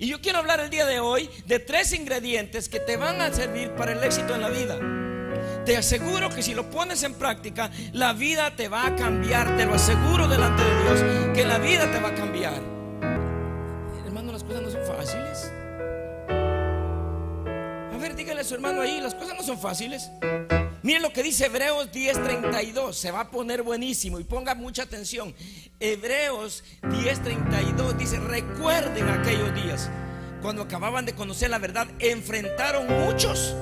Y 0.00 0.08
yo 0.08 0.20
quiero 0.22 0.38
hablar 0.38 0.60
el 0.60 0.70
día 0.70 0.86
de 0.86 0.98
hoy 0.98 1.28
de 1.44 1.58
tres 1.58 1.92
ingredientes 1.92 2.70
que 2.70 2.80
te 2.80 2.96
van 2.96 3.20
a 3.20 3.30
servir 3.34 3.72
para 3.72 3.92
el 3.92 4.02
éxito 4.02 4.34
en 4.34 4.40
la 4.40 4.48
vida. 4.48 4.78
Te 5.66 5.76
aseguro 5.76 6.30
que 6.30 6.42
si 6.42 6.54
lo 6.54 6.70
pones 6.70 7.02
en 7.02 7.12
práctica, 7.12 7.70
la 7.92 8.14
vida 8.14 8.56
te 8.56 8.68
va 8.68 8.86
a 8.86 8.96
cambiar. 8.96 9.58
Te 9.58 9.66
lo 9.66 9.74
aseguro 9.74 10.26
delante 10.26 10.62
de 10.64 10.82
Dios, 10.82 11.34
que 11.34 11.44
la 11.44 11.58
vida 11.58 11.92
te 11.92 12.00
va 12.00 12.08
a 12.08 12.14
cambiar. 12.14 12.62
Hermano, 14.06 14.32
las 14.32 14.42
cosas 14.42 14.62
no 14.62 14.70
son 14.70 14.86
fáciles. 14.86 15.52
A 17.92 17.98
ver, 17.98 18.16
dígale 18.16 18.40
a 18.40 18.44
su 18.44 18.54
hermano 18.54 18.80
ahí, 18.80 19.02
las 19.02 19.14
cosas 19.14 19.36
no 19.36 19.42
son 19.42 19.58
fáciles. 19.58 20.10
Miren 20.82 21.02
lo 21.02 21.12
que 21.12 21.22
dice 21.22 21.46
Hebreos 21.46 21.92
10:32, 21.92 22.94
se 22.94 23.10
va 23.10 23.20
a 23.20 23.30
poner 23.30 23.62
buenísimo 23.62 24.18
y 24.18 24.24
ponga 24.24 24.54
mucha 24.54 24.84
atención. 24.84 25.34
Hebreos 25.78 26.64
10:32 26.82 27.96
dice, 27.98 28.18
recuerden 28.18 29.08
aquellos 29.08 29.54
días 29.54 29.90
cuando 30.40 30.62
acababan 30.62 31.04
de 31.04 31.14
conocer 31.14 31.50
la 31.50 31.58
verdad, 31.58 31.86
enfrentaron 31.98 32.86
muchos. 32.86 33.54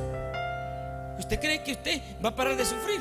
¿Usted 1.19 1.41
cree 1.41 1.65
que 1.65 1.73
usted 1.73 2.01
va 2.25 2.29
a 2.29 2.37
parar 2.37 2.57
de 2.57 2.65
sufrir? 2.65 3.01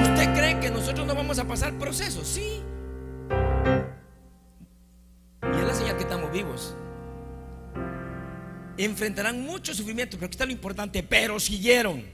¿Usted 0.00 0.34
cree 0.34 0.60
que 0.60 0.70
nosotros 0.70 1.04
no 1.04 1.16
vamos 1.16 1.40
a 1.40 1.44
pasar 1.44 1.76
procesos? 1.78 2.28
Sí. 2.28 2.62
Y 5.42 5.56
es 5.56 5.66
la 5.66 5.74
señal 5.74 5.96
que 5.96 6.04
estamos 6.04 6.30
vivos 6.30 6.76
enfrentarán 8.84 9.42
mucho 9.42 9.74
sufrimiento, 9.74 10.16
pero 10.16 10.26
aquí 10.26 10.34
está 10.34 10.46
lo 10.46 10.52
importante, 10.52 11.02
pero 11.02 11.40
siguieron. 11.40 12.04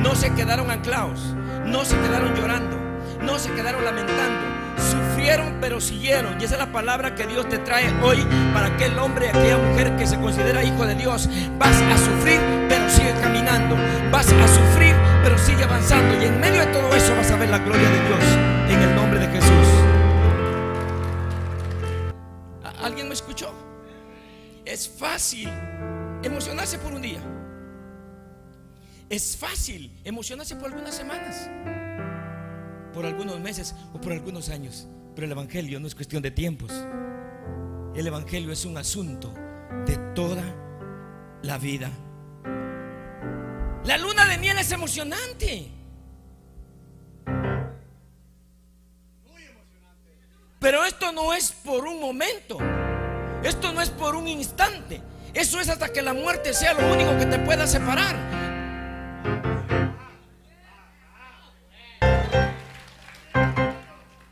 No 0.00 0.14
se 0.14 0.32
quedaron 0.34 0.70
anclados, 0.70 1.20
no 1.66 1.84
se 1.84 1.96
quedaron 1.96 2.34
llorando, 2.34 2.76
no 3.22 3.38
se 3.38 3.52
quedaron 3.52 3.84
lamentando. 3.84 4.62
Sufrieron, 4.90 5.58
pero 5.60 5.80
siguieron. 5.80 6.40
Y 6.40 6.44
esa 6.44 6.54
es 6.54 6.60
la 6.60 6.72
palabra 6.72 7.14
que 7.14 7.26
Dios 7.26 7.48
te 7.48 7.58
trae 7.58 7.92
hoy 8.02 8.18
para 8.52 8.66
aquel 8.66 8.98
hombre, 8.98 9.28
aquella 9.28 9.58
mujer 9.58 9.96
que 9.96 10.06
se 10.06 10.18
considera 10.18 10.64
hijo 10.64 10.86
de 10.86 10.94
Dios. 10.94 11.28
Vas 11.58 11.80
a 11.80 11.98
sufrir, 11.98 12.40
pero 12.68 12.88
sigue 12.90 13.12
caminando. 13.20 13.76
Vas 14.10 14.32
a 14.32 14.48
sufrir, 14.48 14.94
pero 15.22 15.38
sigue 15.38 15.64
avanzando. 15.64 16.20
Y 16.20 16.26
en 16.26 16.40
medio 16.40 16.60
de 16.60 16.72
todo 16.72 16.94
eso 16.96 17.14
vas 17.14 17.30
a 17.30 17.36
ver 17.36 17.50
la 17.50 17.58
gloria 17.58 17.88
de 17.88 18.08
Dios 18.08 18.24
en 18.70 18.82
el 18.82 18.96
nombre 18.96 19.20
de 19.20 19.28
Jesús. 19.28 19.68
¿Alguien 22.82 23.08
me 23.08 23.14
escuchó? 23.14 23.71
Es 24.64 24.88
fácil 24.88 25.48
emocionarse 26.22 26.78
por 26.78 26.94
un 26.94 27.02
día. 27.02 27.20
Es 29.08 29.36
fácil 29.36 29.92
emocionarse 30.04 30.56
por 30.56 30.66
algunas 30.72 30.94
semanas, 30.94 31.50
por 32.94 33.04
algunos 33.04 33.40
meses 33.40 33.74
o 33.92 34.00
por 34.00 34.12
algunos 34.12 34.48
años. 34.48 34.86
Pero 35.14 35.26
el 35.26 35.32
Evangelio 35.32 35.80
no 35.80 35.86
es 35.86 35.94
cuestión 35.94 36.22
de 36.22 36.30
tiempos. 36.30 36.72
El 37.94 38.06
Evangelio 38.06 38.52
es 38.52 38.64
un 38.64 38.78
asunto 38.78 39.34
de 39.84 39.96
toda 40.14 40.42
la 41.42 41.58
vida. 41.58 41.90
La 43.84 43.98
luna 43.98 44.26
de 44.26 44.38
miel 44.38 44.56
es 44.58 44.70
emocionante. 44.70 45.68
Pero 50.60 50.84
esto 50.84 51.10
no 51.10 51.34
es 51.34 51.50
por 51.50 51.84
un 51.84 52.00
momento. 52.00 52.58
Esto 53.44 53.72
no 53.72 53.80
es 53.80 53.90
por 53.90 54.14
un 54.14 54.28
instante. 54.28 55.00
Eso 55.34 55.60
es 55.60 55.68
hasta 55.68 55.92
que 55.92 56.02
la 56.02 56.14
muerte 56.14 56.52
sea 56.52 56.74
lo 56.74 56.92
único 56.92 57.16
que 57.18 57.26
te 57.26 57.38
pueda 57.38 57.66
separar. 57.66 58.16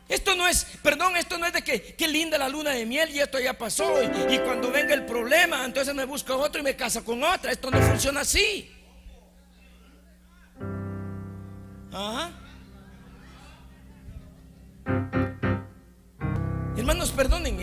Esto 0.07 0.35
no 0.35 0.47
es, 0.47 0.65
perdón, 0.83 1.15
esto 1.17 1.37
no 1.37 1.45
es 1.45 1.53
de 1.53 1.61
que 1.61 1.95
qué 1.95 2.07
linda 2.07 2.37
la 2.37 2.49
luna 2.49 2.71
de 2.71 2.85
miel 2.85 3.09
y 3.11 3.19
esto 3.19 3.39
ya 3.39 3.57
pasó. 3.57 4.03
Y, 4.03 4.39
cuando 4.39 4.69
venga 4.71 4.93
el 4.93 5.05
problema, 5.05 5.65
entonces 5.65 5.95
me 5.95 6.05
busco 6.05 6.35
otro 6.35 6.61
y 6.61 6.63
me 6.63 6.75
casa 6.75 7.03
con 7.03 7.23
otra. 7.23 7.51
Esto 7.51 7.71
no 7.71 7.81
funciona 7.81 8.21
así. 8.21 8.69
Ajá. 11.91 12.31
Hermanos, 16.81 17.11
perdonen, 17.11 17.59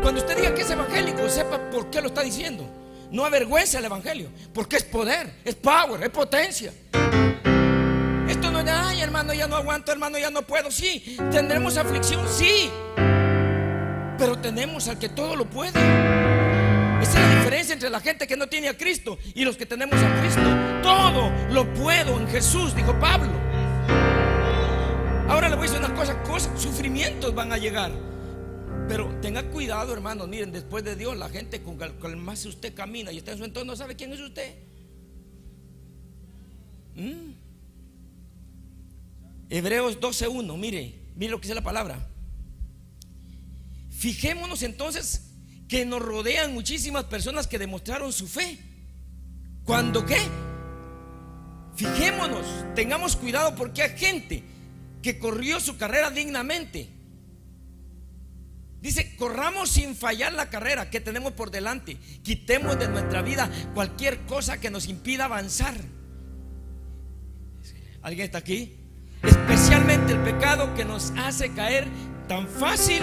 cuando 0.00 0.22
usted 0.22 0.38
diga 0.38 0.54
que 0.54 0.62
es 0.62 0.70
evangélico, 0.70 1.28
sepa 1.28 1.60
por 1.70 1.90
qué 1.90 2.00
lo 2.00 2.06
está 2.06 2.22
diciendo. 2.22 2.66
No 3.10 3.26
avergüenza 3.26 3.78
el 3.78 3.84
evangelio, 3.84 4.30
porque 4.54 4.76
es 4.76 4.84
poder, 4.84 5.34
es 5.44 5.54
power, 5.54 6.02
es 6.02 6.08
potencia. 6.08 6.72
Esto 8.26 8.50
no 8.50 8.60
es 8.60 8.64
de, 8.64 8.70
ay 8.70 9.02
hermano, 9.02 9.34
ya 9.34 9.46
no 9.46 9.56
aguanto, 9.56 9.92
hermano, 9.92 10.16
ya 10.16 10.30
no 10.30 10.40
puedo. 10.40 10.70
Sí, 10.70 11.18
tendremos 11.30 11.76
aflicción, 11.76 12.26
sí. 12.26 12.70
Pero 14.16 14.38
tenemos 14.38 14.88
al 14.88 14.98
que 14.98 15.10
todo 15.10 15.36
lo 15.36 15.44
puede. 15.44 15.78
Esa 17.02 17.20
es 17.20 17.28
la 17.28 17.34
diferencia 17.36 17.74
entre 17.74 17.90
la 17.90 18.00
gente 18.00 18.26
que 18.26 18.38
no 18.38 18.46
tiene 18.46 18.70
a 18.70 18.78
Cristo 18.78 19.18
y 19.34 19.44
los 19.44 19.58
que 19.58 19.66
tenemos 19.66 20.02
a 20.02 20.20
Cristo. 20.22 20.80
Todo 20.82 21.30
lo 21.50 21.70
puedo 21.74 22.18
en 22.18 22.26
Jesús, 22.28 22.74
dijo 22.74 22.98
Pablo. 22.98 23.30
Ahora 25.28 25.50
le 25.50 25.54
voy 25.54 25.68
a 25.68 25.70
decir 25.70 25.84
una 25.84 25.94
cosa, 25.94 26.22
cosas, 26.22 26.58
sufrimientos 26.58 27.34
van 27.34 27.52
a 27.52 27.58
llegar. 27.58 28.13
Pero 28.88 29.18
tenga 29.20 29.42
cuidado, 29.50 29.92
hermanos. 29.92 30.28
Miren, 30.28 30.52
después 30.52 30.84
de 30.84 30.96
Dios, 30.96 31.16
la 31.16 31.28
gente 31.28 31.62
con 31.62 31.80
el 31.80 32.16
más 32.16 32.44
usted 32.44 32.74
camina 32.74 33.10
y 33.12 33.18
está 33.18 33.32
en 33.32 33.38
su 33.38 33.44
entorno, 33.44 33.72
no 33.72 33.76
sabe 33.76 33.96
quién 33.96 34.12
es 34.12 34.20
usted. 34.20 34.54
¿Mm? 36.94 37.32
Hebreos 39.50 40.00
12:1, 40.00 40.56
mire, 40.58 40.94
mire 41.16 41.30
lo 41.30 41.40
que 41.40 41.48
dice 41.48 41.54
la 41.54 41.62
palabra. 41.62 42.08
Fijémonos 43.90 44.62
entonces 44.62 45.30
que 45.68 45.86
nos 45.86 46.02
rodean 46.02 46.52
muchísimas 46.52 47.04
personas 47.04 47.46
que 47.46 47.58
demostraron 47.58 48.12
su 48.12 48.28
fe. 48.28 48.58
¿Cuándo 49.64 50.04
qué? 50.04 50.18
Fijémonos, 51.74 52.46
tengamos 52.74 53.16
cuidado 53.16 53.54
porque 53.56 53.82
hay 53.82 53.98
gente 53.98 54.42
que 55.02 55.18
corrió 55.18 55.58
su 55.58 55.76
carrera 55.76 56.10
dignamente 56.10 56.88
Dice, 58.84 59.16
corramos 59.16 59.70
sin 59.70 59.96
fallar 59.96 60.34
la 60.34 60.50
carrera 60.50 60.90
que 60.90 61.00
tenemos 61.00 61.32
por 61.32 61.50
delante. 61.50 61.96
Quitemos 62.22 62.78
de 62.78 62.86
nuestra 62.86 63.22
vida 63.22 63.48
cualquier 63.72 64.26
cosa 64.26 64.60
que 64.60 64.70
nos 64.70 64.88
impida 64.88 65.24
avanzar. 65.24 65.74
¿Alguien 68.02 68.26
está 68.26 68.36
aquí? 68.36 68.76
Especialmente 69.22 70.12
el 70.12 70.18
pecado 70.18 70.74
que 70.74 70.84
nos 70.84 71.14
hace 71.16 71.50
caer 71.54 71.88
tan 72.28 72.46
fácil. 72.46 73.00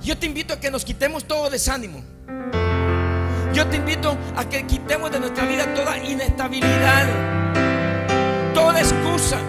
Yo 0.00 0.16
te 0.16 0.26
invito 0.26 0.54
a 0.54 0.60
que 0.60 0.70
nos 0.70 0.84
quitemos 0.84 1.26
todo 1.26 1.50
desánimo. 1.50 2.00
Yo 3.52 3.66
te 3.66 3.78
invito 3.78 4.16
a 4.36 4.48
que 4.48 4.64
quitemos 4.64 5.10
de 5.10 5.18
nuestra 5.18 5.44
vida 5.44 5.74
toda 5.74 5.98
inestabilidad, 5.98 7.04
toda 8.54 8.78
excusa, 8.78 9.40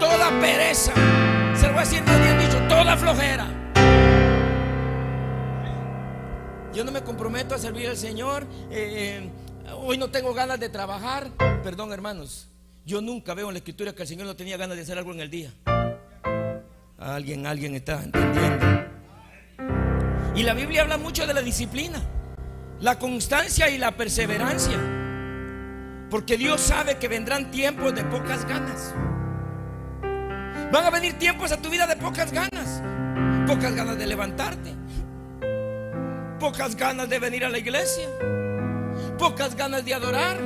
toda 0.00 0.30
pereza. 0.40 0.92
Se 1.54 1.68
lo 1.68 1.74
voy 1.74 1.82
a 1.82 1.84
decir 1.84 2.02
dicho, 2.04 2.65
toda 2.76 2.96
flojera. 2.96 3.46
Yo 6.74 6.84
no 6.84 6.92
me 6.92 7.02
comprometo 7.02 7.54
a 7.54 7.58
servir 7.58 7.88
al 7.88 7.96
Señor. 7.96 8.46
Eh, 8.70 9.30
eh, 9.64 9.72
hoy 9.72 9.96
no 9.96 10.10
tengo 10.10 10.34
ganas 10.34 10.60
de 10.60 10.68
trabajar. 10.68 11.30
Perdón, 11.64 11.92
hermanos. 11.92 12.48
Yo 12.84 13.00
nunca 13.00 13.32
veo 13.32 13.48
en 13.48 13.54
la 13.54 13.58
escritura 13.58 13.94
que 13.94 14.02
el 14.02 14.08
Señor 14.08 14.26
no 14.26 14.36
tenía 14.36 14.58
ganas 14.58 14.76
de 14.76 14.82
hacer 14.82 14.98
algo 14.98 15.12
en 15.12 15.20
el 15.20 15.30
día. 15.30 15.50
Alguien, 16.98 17.46
alguien 17.46 17.74
está 17.74 18.02
entendiendo. 18.02 18.66
Y 20.34 20.42
la 20.42 20.52
Biblia 20.52 20.82
habla 20.82 20.98
mucho 20.98 21.26
de 21.26 21.32
la 21.32 21.40
disciplina, 21.40 22.02
la 22.80 22.98
constancia 22.98 23.70
y 23.70 23.78
la 23.78 23.92
perseverancia. 23.96 24.78
Porque 26.10 26.36
Dios 26.36 26.60
sabe 26.60 26.98
que 26.98 27.08
vendrán 27.08 27.50
tiempos 27.50 27.94
de 27.94 28.04
pocas 28.04 28.46
ganas. 28.46 28.94
Van 30.72 30.84
a 30.84 30.90
venir 30.90 31.16
tiempos 31.18 31.52
a 31.52 31.62
tu 31.62 31.70
vida 31.70 31.86
de 31.86 31.96
pocas 31.96 32.32
ganas. 32.32 32.82
Pocas 33.46 33.74
ganas 33.74 33.96
de 33.98 34.06
levantarte. 34.06 34.74
Pocas 36.40 36.74
ganas 36.74 37.08
de 37.08 37.18
venir 37.20 37.44
a 37.44 37.48
la 37.48 37.58
iglesia. 37.58 38.08
Pocas 39.16 39.54
ganas 39.54 39.84
de 39.84 39.94
adorar. 39.94 40.38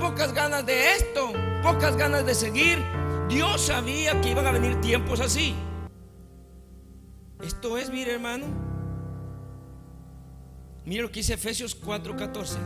Pocas 0.00 0.32
ganas 0.32 0.64
de 0.64 0.94
esto. 0.94 1.32
Pocas 1.62 1.96
ganas 1.96 2.24
de 2.24 2.34
seguir. 2.34 2.78
Dios 3.28 3.60
sabía 3.60 4.18
que 4.22 4.30
iban 4.30 4.46
a 4.46 4.50
venir 4.50 4.80
tiempos 4.80 5.20
así. 5.20 5.54
Esto 7.42 7.76
es, 7.76 7.90
mire 7.90 8.14
hermano. 8.14 8.46
Mire 10.84 11.02
lo 11.02 11.12
que 11.12 11.20
dice 11.20 11.34
Efesios 11.34 11.78
4:14. 11.78 12.56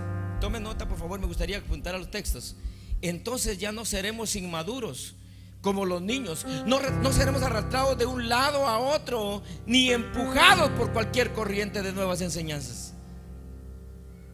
Tome 0.40 0.60
nota, 0.60 0.86
por 0.86 0.98
favor, 0.98 1.18
me 1.18 1.26
gustaría 1.26 1.58
apuntar 1.58 1.94
a 1.96 1.98
los 1.98 2.10
textos. 2.10 2.56
Entonces 3.02 3.58
ya 3.58 3.72
no 3.72 3.84
seremos 3.84 4.36
inmaduros 4.36 5.16
como 5.60 5.84
los 5.84 6.02
niños. 6.02 6.46
No, 6.66 6.80
no, 6.80 7.12
seremos 7.12 7.42
arrastrados 7.42 7.98
de 7.98 8.06
un 8.06 8.28
lado 8.28 8.66
a 8.66 8.78
otro, 8.78 9.42
ni 9.66 9.90
empujados 9.90 10.70
por 10.70 10.92
cualquier 10.92 11.32
corriente 11.32 11.82
de 11.82 11.92
nuevas 11.92 12.20
enseñanzas. 12.20 12.94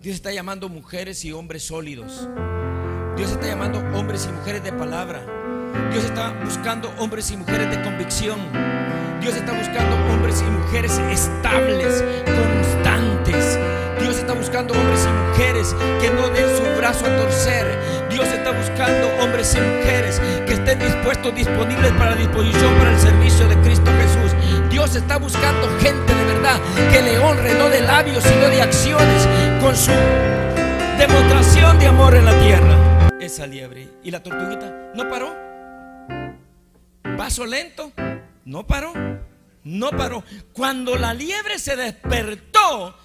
Dios 0.00 0.16
está 0.16 0.32
llamando 0.32 0.68
mujeres 0.68 1.24
y 1.24 1.32
hombres 1.32 1.62
sólidos. 1.64 2.28
Dios 3.16 3.30
está 3.30 3.46
llamando 3.46 3.78
hombres 3.96 4.26
y 4.28 4.32
mujeres 4.32 4.64
de 4.64 4.72
palabra. 4.72 5.24
Dios 5.90 6.04
está 6.04 6.32
buscando 6.44 6.92
hombres 6.98 7.30
y 7.30 7.36
mujeres 7.36 7.70
de 7.70 7.82
convicción. 7.82 8.38
Dios 9.20 9.36
está 9.36 9.52
buscando 9.52 9.96
hombres 10.12 10.42
y 10.42 10.50
mujeres 10.50 10.98
estables, 10.98 12.02
constantes. 12.24 12.91
Está 14.32 14.40
buscando 14.40 14.72
hombres 14.72 15.04
y 15.04 15.28
mujeres 15.28 15.76
que 16.00 16.08
no 16.08 16.26
den 16.30 16.56
su 16.56 16.62
brazo 16.78 17.04
a 17.04 17.16
torcer. 17.18 17.66
Dios 18.08 18.26
está 18.28 18.50
buscando 18.52 19.08
hombres 19.22 19.54
y 19.54 19.60
mujeres 19.60 20.22
que 20.46 20.54
estén 20.54 20.78
dispuestos, 20.78 21.34
disponibles 21.34 21.92
para 21.92 22.12
la 22.12 22.16
disposición 22.16 22.74
para 22.78 22.92
el 22.92 22.98
servicio 22.98 23.46
de 23.46 23.56
Cristo 23.58 23.90
Jesús. 23.90 24.70
Dios 24.70 24.96
está 24.96 25.18
buscando 25.18 25.68
gente 25.80 26.14
de 26.14 26.24
verdad 26.24 26.58
que 26.90 27.02
le 27.02 27.18
honre, 27.18 27.52
no 27.58 27.68
de 27.68 27.82
labios, 27.82 28.24
sino 28.24 28.48
de 28.48 28.62
acciones, 28.62 29.28
con 29.60 29.76
su 29.76 29.92
demostración 30.96 31.78
de 31.78 31.88
amor 31.88 32.14
en 32.14 32.24
la 32.24 32.40
tierra. 32.40 33.10
Esa 33.20 33.46
liebre. 33.46 33.86
¿Y 34.02 34.10
la 34.10 34.22
tortuguita? 34.22 34.92
¿No 34.94 35.10
paró? 35.10 35.36
¿Paso 37.18 37.44
lento? 37.44 37.92
No 38.46 38.66
paró. 38.66 38.94
No 39.64 39.90
paró. 39.90 40.24
Cuando 40.54 40.96
la 40.96 41.12
liebre 41.12 41.58
se 41.58 41.76
despertó, 41.76 42.96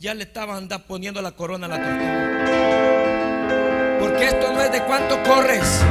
ya 0.00 0.14
le 0.14 0.22
estaban 0.22 0.66
poniendo 0.88 1.20
la 1.20 1.32
corona 1.32 1.66
a 1.66 1.68
la 1.68 1.76
tortuga. 1.76 2.38
Porque 4.00 4.24
esto 4.24 4.50
no 4.50 4.62
es 4.62 4.72
de 4.72 4.82
cuánto 4.84 5.22
corres. 5.24 5.82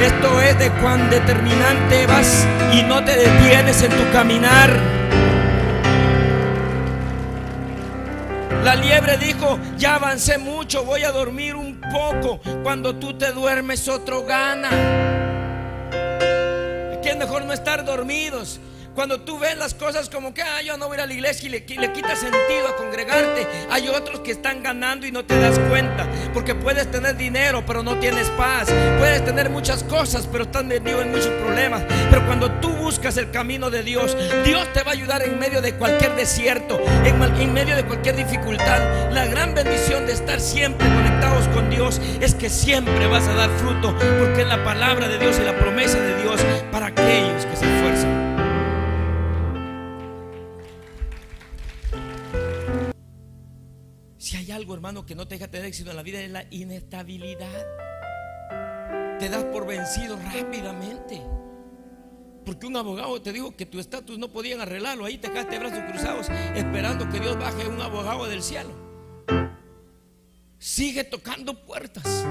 Esto 0.00 0.40
es 0.40 0.58
de 0.58 0.70
cuán 0.80 1.10
determinante 1.10 2.06
vas 2.06 2.46
y 2.72 2.82
no 2.84 3.04
te 3.04 3.14
detienes 3.14 3.82
en 3.82 3.90
tu 3.90 4.10
caminar. 4.12 4.70
La 8.64 8.76
liebre 8.76 9.18
dijo, 9.18 9.58
ya 9.76 9.96
avancé 9.96 10.38
mucho, 10.38 10.86
voy 10.86 11.04
a 11.04 11.12
dormir 11.12 11.54
un 11.54 11.78
poco. 11.92 12.40
Cuando 12.62 12.96
tú 12.96 13.12
te 13.18 13.30
duermes, 13.32 13.88
otro 13.88 14.24
gana. 14.24 14.70
Aquí 16.96 17.10
es 17.10 17.16
mejor 17.18 17.44
no 17.44 17.52
estar 17.52 17.84
dormidos. 17.84 18.58
Cuando 18.94 19.20
tú 19.22 19.40
ves 19.40 19.56
las 19.56 19.74
cosas 19.74 20.08
como 20.08 20.32
que 20.32 20.42
ah, 20.42 20.62
yo 20.62 20.76
no 20.76 20.86
voy 20.86 20.94
a 20.94 20.98
ir 20.98 21.02
a 21.02 21.06
la 21.06 21.12
iglesia 21.14 21.48
y 21.48 21.50
le, 21.50 21.60
le 21.66 21.92
quita 21.92 22.14
sentido 22.14 22.68
a 22.68 22.76
congregarte, 22.76 23.44
hay 23.68 23.88
otros 23.88 24.20
que 24.20 24.30
están 24.30 24.62
ganando 24.62 25.04
y 25.04 25.10
no 25.10 25.24
te 25.24 25.36
das 25.38 25.58
cuenta. 25.68 26.06
Porque 26.32 26.54
puedes 26.54 26.88
tener 26.90 27.16
dinero, 27.16 27.64
pero 27.66 27.82
no 27.82 27.98
tienes 27.98 28.28
paz. 28.30 28.68
Puedes 28.98 29.24
tener 29.24 29.50
muchas 29.50 29.82
cosas, 29.82 30.28
pero 30.30 30.44
estás 30.44 30.64
metido 30.64 31.02
en 31.02 31.10
muchos 31.10 31.26
problemas. 31.26 31.82
Pero 32.08 32.24
cuando 32.24 32.52
tú 32.60 32.70
buscas 32.70 33.16
el 33.16 33.32
camino 33.32 33.68
de 33.68 33.82
Dios, 33.82 34.16
Dios 34.44 34.72
te 34.72 34.84
va 34.84 34.92
a 34.92 34.94
ayudar 34.94 35.22
en 35.22 35.40
medio 35.40 35.60
de 35.60 35.74
cualquier 35.74 36.14
desierto, 36.14 36.80
en, 37.04 37.52
medio 37.52 37.74
de 37.74 37.84
cualquier 37.84 38.14
dificultad. 38.14 39.10
La 39.10 39.26
gran 39.26 39.56
bendición 39.56 40.06
de 40.06 40.12
estar 40.12 40.40
siempre 40.40 40.86
conectados 40.86 41.48
con 41.48 41.68
Dios 41.68 42.00
es 42.20 42.34
que 42.36 42.48
siempre 42.48 43.08
vas 43.08 43.26
a 43.26 43.34
dar 43.34 43.50
fruto, 43.58 43.92
porque 44.20 44.42
es 44.42 44.48
la 44.48 44.62
palabra 44.62 45.08
de 45.08 45.18
Dios 45.18 45.36
y 45.40 45.44
la 45.44 45.58
promesa 45.58 45.98
de 45.98 46.22
Dios 46.22 46.40
para 46.70 46.86
aquellos 46.86 47.33
algo, 54.64 54.74
hermano, 54.74 55.04
que 55.04 55.14
no 55.14 55.28
te 55.28 55.34
deja 55.34 55.46
tener 55.46 55.66
éxito 55.66 55.90
en 55.90 55.96
la 55.96 56.02
vida 56.02 56.22
es 56.22 56.30
la 56.30 56.46
inestabilidad. 56.50 57.66
Te 59.18 59.28
das 59.28 59.44
por 59.44 59.66
vencido 59.66 60.16
rápidamente. 60.16 61.20
Porque 62.46 62.66
un 62.66 62.74
abogado 62.74 63.20
te 63.20 63.30
dijo 63.34 63.54
que 63.54 63.66
tu 63.66 63.78
estatus 63.78 64.18
no 64.18 64.28
podían 64.32 64.62
arreglarlo. 64.62 65.04
Ahí 65.04 65.18
te 65.18 65.30
quedaste 65.30 65.58
brazos 65.58 65.80
cruzados 65.90 66.28
esperando 66.54 67.06
que 67.10 67.20
Dios 67.20 67.38
baje 67.38 67.68
un 67.68 67.78
abogado 67.82 68.26
del 68.26 68.42
cielo. 68.42 68.70
Sigue 70.58 71.04
tocando 71.04 71.62
puertas. 71.66 72.24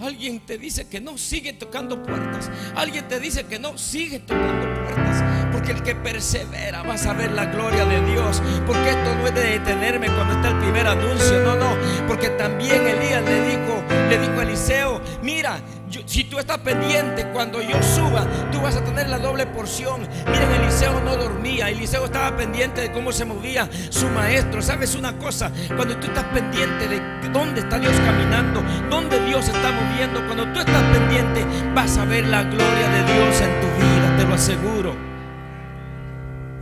Alguien 0.00 0.40
te 0.40 0.58
dice 0.58 0.86
que 0.88 1.00
no, 1.00 1.16
sigue 1.16 1.54
tocando 1.54 2.02
puertas. 2.02 2.50
Alguien 2.74 3.08
te 3.08 3.18
dice 3.18 3.46
que 3.46 3.58
no, 3.58 3.78
sigue 3.78 4.18
tocando 4.18 4.66
puertas. 4.84 5.24
Porque 5.52 5.72
el 5.72 5.82
que 5.82 5.94
persevera 5.94 6.82
va 6.82 6.94
a 6.94 6.98
saber 6.98 7.32
la 7.32 7.46
gloria 7.46 7.86
de 7.86 8.04
Dios. 8.12 8.42
Porque 8.66 8.90
esto 8.90 9.14
no 9.14 9.26
es 9.26 9.34
de 9.34 9.58
detenerme 9.58 10.08
cuando 10.08 10.34
está 10.34 10.48
el 10.48 10.58
primer 10.58 10.86
anuncio. 10.86 11.40
No, 11.42 11.56
no. 11.56 11.76
Porque 12.06 12.28
también 12.30 12.86
Elías 12.86 13.24
le 13.24 13.42
dijo, 13.48 13.82
le 14.06 14.18
dijo 14.18 14.40
a 14.40 14.42
Eliseo, 14.42 15.00
mira, 15.22 15.60
si 16.06 16.24
tú 16.24 16.38
estás 16.38 16.58
pendiente 16.58 17.26
cuando 17.32 17.60
yo 17.62 17.80
suba, 17.82 18.26
tú 18.50 18.60
vas 18.60 18.76
a 18.76 18.84
tener 18.84 19.08
la 19.08 19.18
doble 19.18 19.46
porción. 19.46 20.02
Miren, 20.26 20.50
Eliseo 20.62 21.00
no 21.00 21.16
dormía. 21.16 21.70
Eliseo 21.70 22.04
estaba 22.04 22.36
pendiente 22.36 22.80
de 22.80 22.92
cómo 22.92 23.12
se 23.12 23.24
movía 23.24 23.68
su 23.90 24.08
maestro. 24.08 24.62
¿Sabes 24.62 24.94
una 24.94 25.16
cosa? 25.18 25.50
Cuando 25.76 25.96
tú 25.98 26.06
estás 26.06 26.24
pendiente 26.24 26.88
de 26.88 27.28
dónde 27.30 27.60
está 27.60 27.78
Dios 27.78 27.94
caminando, 28.04 28.62
dónde 28.90 29.24
Dios 29.26 29.46
está 29.48 29.70
moviendo, 29.72 30.24
cuando 30.26 30.52
tú 30.52 30.60
estás 30.60 30.82
pendiente, 30.96 31.44
vas 31.74 31.96
a 31.98 32.04
ver 32.04 32.26
la 32.26 32.42
gloria 32.42 32.88
de 32.88 33.12
Dios 33.12 33.40
en 33.40 33.60
tu 33.60 33.66
vida, 33.84 34.16
te 34.16 34.24
lo 34.24 34.34
aseguro. 34.34 34.96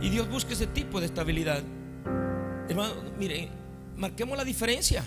Y 0.01 0.09
Dios 0.09 0.29
busca 0.29 0.53
ese 0.53 0.67
tipo 0.67 0.99
de 0.99 1.07
estabilidad. 1.07 1.63
Hermano, 2.69 2.93
mire, 3.17 3.49
marquemos 3.97 4.37
la 4.37 4.43
diferencia. 4.43 5.03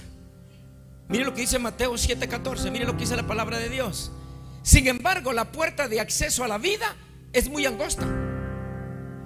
Mire 1.08 1.24
lo 1.24 1.34
que 1.34 1.40
dice 1.42 1.58
Mateo 1.58 1.94
7:14, 1.94 2.70
mire 2.70 2.84
lo 2.84 2.92
que 2.92 3.00
dice 3.00 3.16
la 3.16 3.26
palabra 3.26 3.58
de 3.58 3.68
Dios. 3.68 4.12
Sin 4.62 4.86
embargo, 4.86 5.32
la 5.32 5.50
puerta 5.50 5.88
de 5.88 6.00
acceso 6.00 6.44
a 6.44 6.48
la 6.48 6.58
vida 6.58 6.96
es 7.32 7.48
muy 7.48 7.64
angosta. 7.64 8.06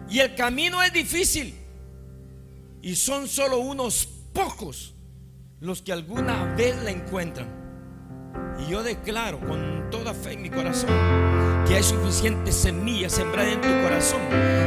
Y 0.08 0.20
el 0.20 0.34
camino 0.34 0.82
es 0.82 0.92
difícil. 0.92 1.54
Y 2.82 2.96
son 2.96 3.28
solo 3.28 3.58
unos 3.58 4.08
pocos 4.32 4.94
los 5.60 5.82
que 5.82 5.92
alguna 5.92 6.54
vez 6.54 6.76
la 6.82 6.90
encuentran. 6.90 7.48
Y 8.62 8.70
yo 8.70 8.82
declaro 8.82 9.38
con 9.40 9.90
toda 9.90 10.14
fe 10.14 10.34
en 10.34 10.42
mi 10.42 10.50
corazón 10.50 10.90
que 11.66 11.76
hay 11.76 11.82
suficiente 11.82 12.52
semilla 12.52 13.08
sembrada 13.08 13.50
en 13.50 13.60
tu 13.60 13.68
corazón 13.82 14.20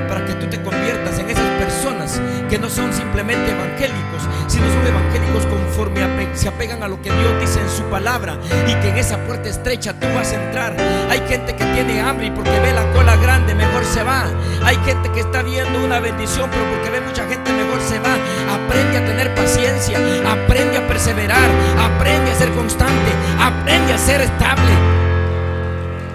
para 0.07 0.25
que 0.25 0.33
tú 0.33 0.47
te 0.49 0.61
conviertas 0.61 1.19
en 1.19 1.29
esas 1.29 1.49
personas 1.59 2.21
que 2.49 2.57
no 2.57 2.69
son 2.69 2.93
simplemente 2.93 3.51
evangélicos, 3.51 4.23
sino 4.47 4.67
son 4.67 4.87
evangélicos 4.87 5.45
conforme 5.45 6.05
se 6.35 6.49
apegan 6.49 6.83
a 6.83 6.87
lo 6.87 7.01
que 7.01 7.09
Dios 7.11 7.39
dice 7.39 7.61
en 7.61 7.69
su 7.69 7.83
palabra 7.83 8.37
y 8.67 8.73
que 8.81 8.89
en 8.89 8.97
esa 8.97 9.17
puerta 9.25 9.47
estrecha 9.49 9.93
tú 9.93 10.07
vas 10.13 10.31
a 10.33 10.43
entrar. 10.43 10.75
Hay 11.09 11.19
gente 11.27 11.55
que 11.55 11.63
tiene 11.63 12.01
hambre 12.01 12.27
y 12.27 12.31
porque 12.31 12.59
ve 12.59 12.73
la 12.73 12.91
cola 12.91 13.15
grande 13.15 13.55
mejor 13.55 13.85
se 13.85 14.03
va. 14.03 14.25
Hay 14.63 14.75
gente 14.85 15.09
que 15.11 15.21
está 15.21 15.41
viendo 15.43 15.83
una 15.83 15.99
bendición, 15.99 16.49
pero 16.51 16.63
porque 16.71 16.89
ve 16.89 17.01
mucha 17.01 17.25
gente 17.27 17.51
mejor 17.53 17.79
se 17.81 17.99
va. 17.99 18.15
Aprende 18.53 18.97
a 18.97 19.05
tener 19.05 19.33
paciencia, 19.35 19.97
aprende 20.29 20.77
a 20.77 20.87
perseverar, 20.87 21.49
aprende 21.79 22.31
a 22.31 22.35
ser 22.35 22.51
constante, 22.51 23.11
aprende 23.39 23.84
a 23.91 23.97
ser 23.97 24.21
estable. 24.21 24.71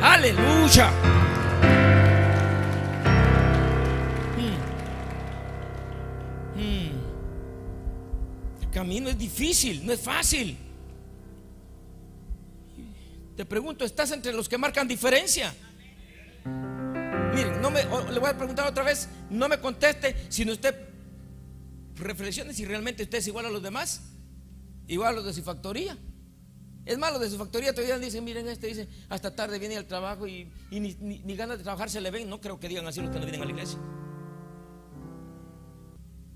Aleluya. 0.02 0.90
Hmm. 4.36 4.56
Hmm. 6.56 6.90
El 8.62 8.70
camino 8.70 9.08
es 9.08 9.18
difícil, 9.18 9.86
no 9.86 9.92
es 9.92 10.00
fácil. 10.00 10.56
Te 13.36 13.46
pregunto, 13.46 13.84
¿estás 13.84 14.10
entre 14.12 14.32
los 14.32 14.48
que 14.48 14.58
marcan 14.58 14.86
diferencia? 14.88 15.54
Miren, 16.44 17.60
no 17.62 17.70
me, 17.70 17.82
le 17.84 18.18
voy 18.18 18.28
a 18.28 18.36
preguntar 18.36 18.66
otra 18.66 18.84
vez, 18.84 19.08
no 19.30 19.48
me 19.48 19.58
conteste, 19.60 20.26
sino 20.28 20.52
usted 20.52 20.74
reflexione 21.96 22.52
si 22.52 22.64
realmente 22.64 23.02
usted 23.02 23.18
es 23.18 23.28
igual 23.28 23.46
a 23.46 23.50
los 23.50 23.62
demás, 23.62 24.02
igual 24.88 25.10
a 25.10 25.12
los 25.12 25.24
de 25.24 25.32
su 25.32 25.42
factoría. 25.42 25.96
Es 26.86 26.98
malo 26.98 27.18
de 27.18 27.28
su 27.28 27.36
factoría 27.36 27.74
todavía 27.74 27.98
dicen, 27.98 28.24
miren 28.24 28.48
este, 28.48 28.68
dice, 28.68 28.88
hasta 29.08 29.34
tarde 29.34 29.58
viene 29.58 29.76
al 29.76 29.86
trabajo 29.86 30.26
y, 30.26 30.50
ni, 30.70 31.36
ganas 31.36 31.58
de 31.58 31.64
trabajar 31.64 31.90
se 31.90 32.00
le 32.00 32.10
ven. 32.10 32.28
No 32.28 32.40
creo 32.40 32.58
que 32.58 32.68
digan 32.68 32.86
así 32.86 33.00
los 33.00 33.10
que 33.10 33.18
no 33.18 33.24
vienen 33.24 33.42
a 33.42 33.44
la 33.44 33.50
iglesia. 33.50 33.78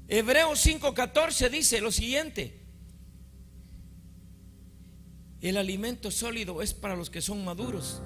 Hebreos 0.06 0.64
5:14 0.64 1.50
dice 1.50 1.80
lo 1.80 1.90
siguiente. 1.90 2.60
El 5.40 5.56
alimento 5.56 6.10
sólido 6.10 6.62
es 6.62 6.72
para 6.72 6.96
los 6.96 7.10
que 7.10 7.20
son 7.20 7.44
maduros, 7.44 8.00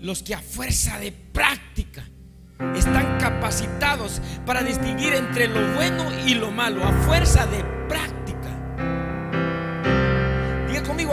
los 0.00 0.22
que 0.22 0.34
a 0.34 0.40
fuerza 0.40 0.98
de 0.98 1.12
práctica 1.12 2.08
están 2.74 3.18
capacitados 3.18 4.22
para 4.46 4.62
distinguir 4.62 5.14
entre 5.14 5.48
lo 5.48 5.74
bueno 5.74 6.26
y 6.26 6.34
lo 6.34 6.50
malo, 6.50 6.82
a 6.82 6.92
fuerza 7.04 7.46
de 7.46 7.62
práctica 7.88 8.15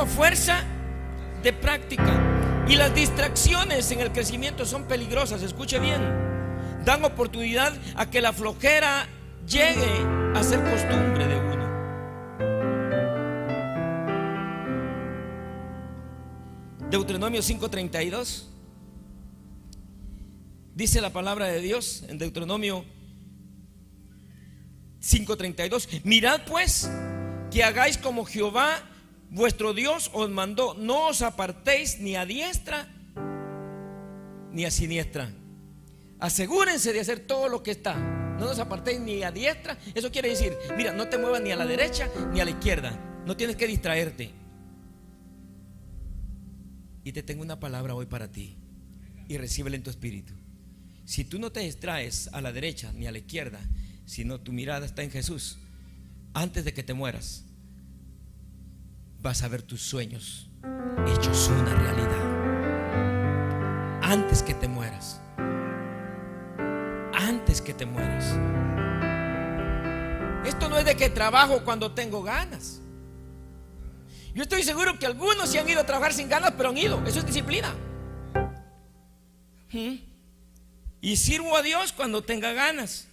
fuerza 0.05 0.63
de 1.41 1.53
práctica. 1.53 2.65
Y 2.67 2.75
las 2.75 2.93
distracciones 2.95 3.91
en 3.91 4.00
el 4.00 4.12
crecimiento 4.12 4.65
son 4.65 4.86
peligrosas, 4.86 5.41
escuche 5.41 5.79
bien. 5.79 6.01
Dan 6.86 7.03
oportunidad 7.03 7.74
a 7.95 8.10
que 8.10 8.22
la 8.22 8.33
flojera 8.33 9.07
llegue 9.48 9.91
a 10.36 10.43
ser 10.43 10.60
costumbre 10.63 11.27
de 11.27 11.36
uno. 11.36 11.53
Deuteronomio 16.89 17.41
5:32 17.41 18.45
dice 20.75 21.01
la 21.01 21.12
palabra 21.12 21.48
de 21.48 21.60
Dios 21.60 22.03
en 22.07 22.17
Deuteronomio 22.17 22.86
5:32, 25.01 26.01
mirad 26.03 26.41
pues 26.45 26.89
que 27.51 27.63
hagáis 27.63 27.98
como 27.98 28.25
Jehová 28.25 28.81
vuestro 29.33 29.73
Dios 29.73 30.09
os 30.13 30.29
mandó, 30.29 30.73
no 30.75 31.09
os 31.09 31.21
apartéis 31.21 31.99
ni 31.99 32.15
a 32.15 32.25
diestra 32.25 32.87
ni 34.53 34.65
a 34.65 34.71
siniestra. 34.71 35.33
Asegúrense 36.19 36.93
de 36.93 37.01
hacer 37.01 37.19
todo 37.19 37.49
lo 37.49 37.63
que 37.63 37.71
está. 37.71 37.95
No 38.39 38.45
nos 38.45 38.59
apartéis 38.59 38.99
ni 38.99 39.23
a 39.23 39.31
diestra. 39.31 39.77
Eso 39.93 40.11
quiere 40.11 40.29
decir, 40.29 40.53
mira, 40.77 40.93
no 40.93 41.09
te 41.09 41.17
muevas 41.17 41.41
ni 41.41 41.51
a 41.51 41.55
la 41.55 41.65
derecha 41.65 42.09
ni 42.31 42.39
a 42.39 42.45
la 42.45 42.51
izquierda. 42.51 42.97
No 43.25 43.35
tienes 43.35 43.55
que 43.55 43.67
distraerte. 43.67 44.31
Y 47.03 47.11
te 47.11 47.23
tengo 47.23 47.41
una 47.41 47.59
palabra 47.59 47.95
hoy 47.95 48.05
para 48.05 48.31
ti. 48.31 48.55
Y 49.27 49.37
recíbela 49.37 49.75
en 49.75 49.83
tu 49.83 49.89
espíritu. 49.89 50.33
Si 51.05 51.25
tú 51.25 51.39
no 51.39 51.51
te 51.51 51.59
distraes 51.61 52.29
a 52.31 52.39
la 52.41 52.53
derecha 52.53 52.93
ni 52.93 53.07
a 53.07 53.11
la 53.11 53.17
izquierda, 53.17 53.59
sino 54.05 54.39
tu 54.39 54.53
mirada 54.53 54.85
está 54.85 55.03
en 55.03 55.11
Jesús, 55.11 55.57
antes 56.33 56.63
de 56.63 56.73
que 56.73 56.83
te 56.83 56.93
mueras, 56.93 57.42
vas 59.23 59.41
a 59.41 59.47
ver 59.47 59.63
tus 59.63 59.81
sueños 59.81 60.49
hechos 61.07 61.47
una 61.47 61.73
realidad. 61.73 62.11
Antes 64.03 64.43
que 64.43 64.53
te 64.53 64.67
mueras. 64.67 65.19
Antes 67.13 67.61
que 67.61 67.73
te 67.73 67.85
mueras. 67.85 68.25
Esto 70.45 70.67
no 70.67 70.77
es 70.77 70.85
de 70.85 70.95
que 70.97 71.09
trabajo 71.09 71.63
cuando 71.63 71.93
tengo 71.93 72.21
ganas. 72.21 72.81
Yo 74.35 74.43
estoy 74.43 74.63
seguro 74.63 74.99
que 74.99 75.05
algunos 75.05 75.49
se 75.49 75.57
han 75.57 75.69
ido 75.69 75.79
a 75.79 75.85
trabajar 75.85 76.13
sin 76.13 76.27
ganas, 76.27 76.53
pero 76.57 76.69
han 76.69 76.77
ido. 76.77 77.01
Eso 77.05 77.19
es 77.19 77.25
disciplina. 77.25 77.73
¿Mm? 79.71 79.95
Y 80.99 81.15
sirvo 81.15 81.55
a 81.55 81.61
Dios 81.61 81.93
cuando 81.93 82.23
tenga 82.23 82.51
ganas. 82.51 83.07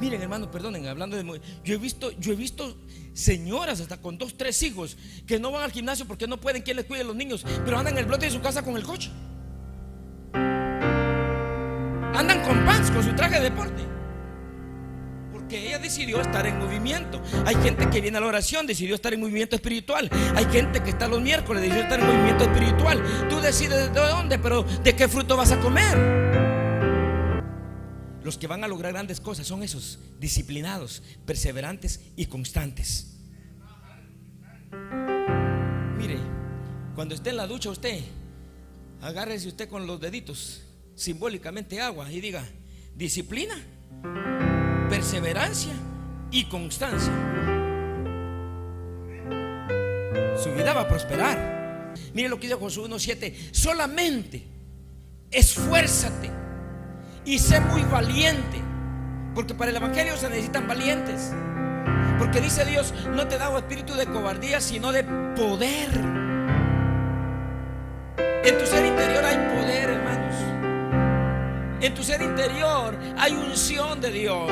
Miren, 0.00 0.22
hermano, 0.22 0.50
perdonen, 0.50 0.86
hablando 0.86 1.16
de 1.16 1.40
yo 1.64 1.74
he 1.74 1.78
visto, 1.78 2.10
yo 2.12 2.32
he 2.32 2.36
visto 2.36 2.76
señoras 3.12 3.80
hasta 3.80 4.00
con 4.00 4.18
dos, 4.18 4.36
tres 4.36 4.62
hijos 4.62 4.96
que 5.26 5.38
no 5.38 5.52
van 5.52 5.62
al 5.62 5.72
gimnasio 5.72 6.06
porque 6.06 6.26
no 6.26 6.40
pueden 6.40 6.62
quien 6.62 6.76
les 6.76 6.86
cuide 6.86 7.02
a 7.02 7.04
los 7.04 7.16
niños, 7.16 7.44
pero 7.64 7.78
andan 7.78 7.94
en 7.94 8.00
el 8.00 8.06
bloque 8.06 8.26
de 8.26 8.32
su 8.32 8.40
casa 8.40 8.62
con 8.62 8.76
el 8.76 8.82
coche. 8.82 9.10
Andan 12.14 12.42
con 12.42 12.64
pants, 12.64 12.90
con 12.90 13.02
su 13.02 13.14
traje 13.14 13.36
de 13.36 13.50
deporte. 13.50 13.82
Porque 15.32 15.66
ella 15.66 15.78
decidió 15.78 16.20
estar 16.20 16.46
en 16.46 16.58
movimiento. 16.58 17.20
Hay 17.44 17.56
gente 17.56 17.90
que 17.90 18.00
viene 18.00 18.18
a 18.18 18.20
la 18.20 18.28
oración, 18.28 18.66
decidió 18.66 18.94
estar 18.94 19.12
en 19.12 19.20
movimiento 19.20 19.56
espiritual. 19.56 20.08
Hay 20.34 20.44
gente 20.46 20.82
que 20.82 20.90
está 20.90 21.08
los 21.08 21.20
miércoles, 21.20 21.62
decidió 21.62 21.82
estar 21.82 22.00
en 22.00 22.06
movimiento 22.06 22.44
espiritual. 22.44 23.02
Tú 23.28 23.40
decides 23.40 23.92
de 23.92 24.00
dónde, 24.00 24.38
pero 24.38 24.62
de 24.62 24.94
qué 24.94 25.08
fruto 25.08 25.36
vas 25.36 25.52
a 25.52 25.60
comer. 25.60 26.43
Los 28.24 28.38
que 28.38 28.46
van 28.46 28.64
a 28.64 28.68
lograr 28.68 28.92
grandes 28.92 29.20
cosas 29.20 29.46
son 29.46 29.62
esos 29.62 29.98
disciplinados, 30.18 31.02
perseverantes 31.26 32.00
y 32.16 32.24
constantes. 32.24 33.18
Mire, 35.98 36.16
cuando 36.94 37.14
esté 37.14 37.30
en 37.30 37.36
la 37.36 37.46
ducha 37.46 37.68
usted, 37.68 38.00
agárrese 39.02 39.48
usted 39.48 39.68
con 39.68 39.86
los 39.86 40.00
deditos, 40.00 40.62
simbólicamente 40.94 41.82
agua, 41.82 42.10
y 42.10 42.22
diga, 42.22 42.48
disciplina, 42.96 43.56
perseverancia 44.88 45.74
y 46.30 46.44
constancia. 46.44 47.12
Su 50.42 50.50
vida 50.56 50.72
va 50.72 50.80
a 50.80 50.88
prosperar. 50.88 51.94
Mire 52.14 52.30
lo 52.30 52.36
que 52.40 52.46
dice 52.46 52.58
Josué 52.58 52.88
1.7, 52.88 53.52
solamente 53.52 54.42
esfuérzate 55.30 56.43
y 57.24 57.38
sé 57.38 57.60
muy 57.60 57.82
valiente. 57.82 58.62
Porque 59.34 59.54
para 59.54 59.70
el 59.70 59.76
Evangelio 59.76 60.16
se 60.16 60.28
necesitan 60.28 60.68
valientes. 60.68 61.32
Porque 62.18 62.40
dice 62.40 62.64
Dios, 62.64 62.94
no 63.10 63.26
te 63.26 63.36
he 63.36 63.58
espíritu 63.58 63.94
de 63.94 64.06
cobardía, 64.06 64.60
sino 64.60 64.92
de 64.92 65.04
poder. 65.36 65.90
En 68.44 68.58
tu 68.58 68.66
ser 68.66 68.84
interior 68.84 69.24
hay 69.24 69.36
poder, 69.36 69.90
hermanos. 69.90 70.34
En 71.80 71.94
tu 71.94 72.02
ser 72.02 72.22
interior 72.22 72.96
hay 73.18 73.32
unción 73.32 74.00
de 74.00 74.10
Dios. 74.10 74.50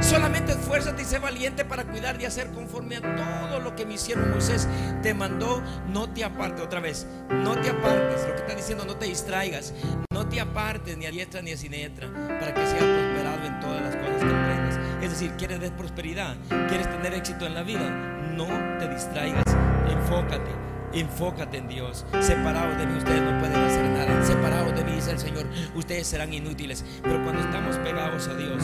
Solamente 0.00 0.52
esfuérzate 0.52 1.02
y 1.02 1.04
sé 1.04 1.18
valiente 1.18 1.64
para 1.64 1.84
cuidar 1.84 2.20
y 2.20 2.24
hacer 2.24 2.50
conforme 2.50 2.96
a 2.96 3.00
todo 3.00 3.60
lo 3.60 3.76
que 3.76 3.86
mi 3.86 3.98
siervo 3.98 4.26
Moisés 4.26 4.68
te 5.02 5.14
mandó. 5.14 5.62
No 5.88 6.10
te 6.10 6.24
apartes 6.24 6.64
otra 6.64 6.80
vez. 6.80 7.06
No 7.28 7.52
te 7.60 7.70
apartes. 7.70 8.26
Lo 8.26 8.34
que 8.34 8.40
está 8.40 8.54
diciendo, 8.54 8.84
no 8.84 8.96
te 8.96 9.06
distraigas. 9.06 9.72
No 10.12 10.28
te 10.28 10.40
apartes 10.40 10.96
ni 10.96 11.06
a 11.06 11.10
diestra 11.10 11.42
ni 11.42 11.52
a 11.52 11.56
siniestra 11.56 12.08
para 12.12 12.54
que 12.54 12.66
seas 12.66 12.82
prosperado 12.82 13.46
en 13.46 13.60
todas 13.60 13.82
las 13.82 13.96
cosas 13.96 14.18
que 14.18 14.30
emprendas. 14.30 14.78
Es 15.02 15.10
decir, 15.10 15.32
quieres 15.38 15.60
ver 15.60 15.72
prosperidad, 15.72 16.36
quieres 16.68 16.90
tener 16.90 17.14
éxito 17.14 17.46
en 17.46 17.54
la 17.54 17.62
vida. 17.62 17.88
No 18.36 18.46
te 18.78 18.88
distraigas. 18.88 19.44
Enfócate. 19.88 20.50
Enfócate 20.92 21.58
en 21.58 21.68
Dios. 21.68 22.04
Separados 22.20 22.76
de 22.78 22.86
mí, 22.86 22.98
ustedes 22.98 23.22
no 23.22 23.38
pueden 23.38 23.56
hacer 23.56 23.84
nada. 23.90 24.24
Separados 24.24 24.74
de 24.74 24.84
mí, 24.84 24.92
dice 24.92 25.12
el 25.12 25.18
Señor, 25.18 25.46
ustedes 25.74 26.06
serán 26.06 26.32
inútiles. 26.32 26.84
Pero 27.02 27.22
cuando 27.22 27.42
estamos 27.42 27.76
pegados 27.78 28.26
a 28.28 28.34
Dios, 28.34 28.62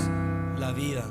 la 0.59 0.73
vida 0.73 1.05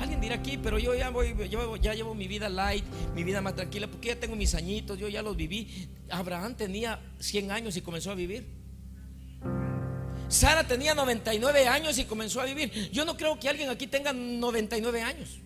Alguien 0.00 0.20
dirá 0.20 0.36
aquí, 0.36 0.56
pero 0.56 0.78
yo 0.78 0.94
ya 0.94 1.10
voy, 1.10 1.34
yo 1.50 1.76
ya 1.76 1.92
llevo 1.92 2.14
mi 2.14 2.26
vida 2.26 2.48
light, 2.48 2.84
mi 3.14 3.22
vida 3.22 3.42
más 3.42 3.54
tranquila, 3.54 3.86
porque 3.86 4.08
ya 4.08 4.16
tengo 4.16 4.34
mis 4.34 4.54
añitos, 4.54 4.98
yo 4.98 5.08
ya 5.08 5.20
los 5.20 5.36
viví. 5.36 5.88
Abraham 6.08 6.54
tenía 6.54 6.98
100 7.18 7.50
años 7.50 7.76
y 7.76 7.82
comenzó 7.82 8.10
a 8.10 8.14
vivir. 8.14 8.48
Sara 10.28 10.66
tenía 10.66 10.94
99 10.94 11.68
años 11.68 11.98
y 11.98 12.04
comenzó 12.06 12.40
a 12.40 12.46
vivir. 12.46 12.90
Yo 12.92 13.04
no 13.04 13.16
creo 13.16 13.38
que 13.38 13.50
alguien 13.50 13.68
aquí 13.68 13.86
tenga 13.86 14.14
99 14.14 15.02
años. 15.02 15.40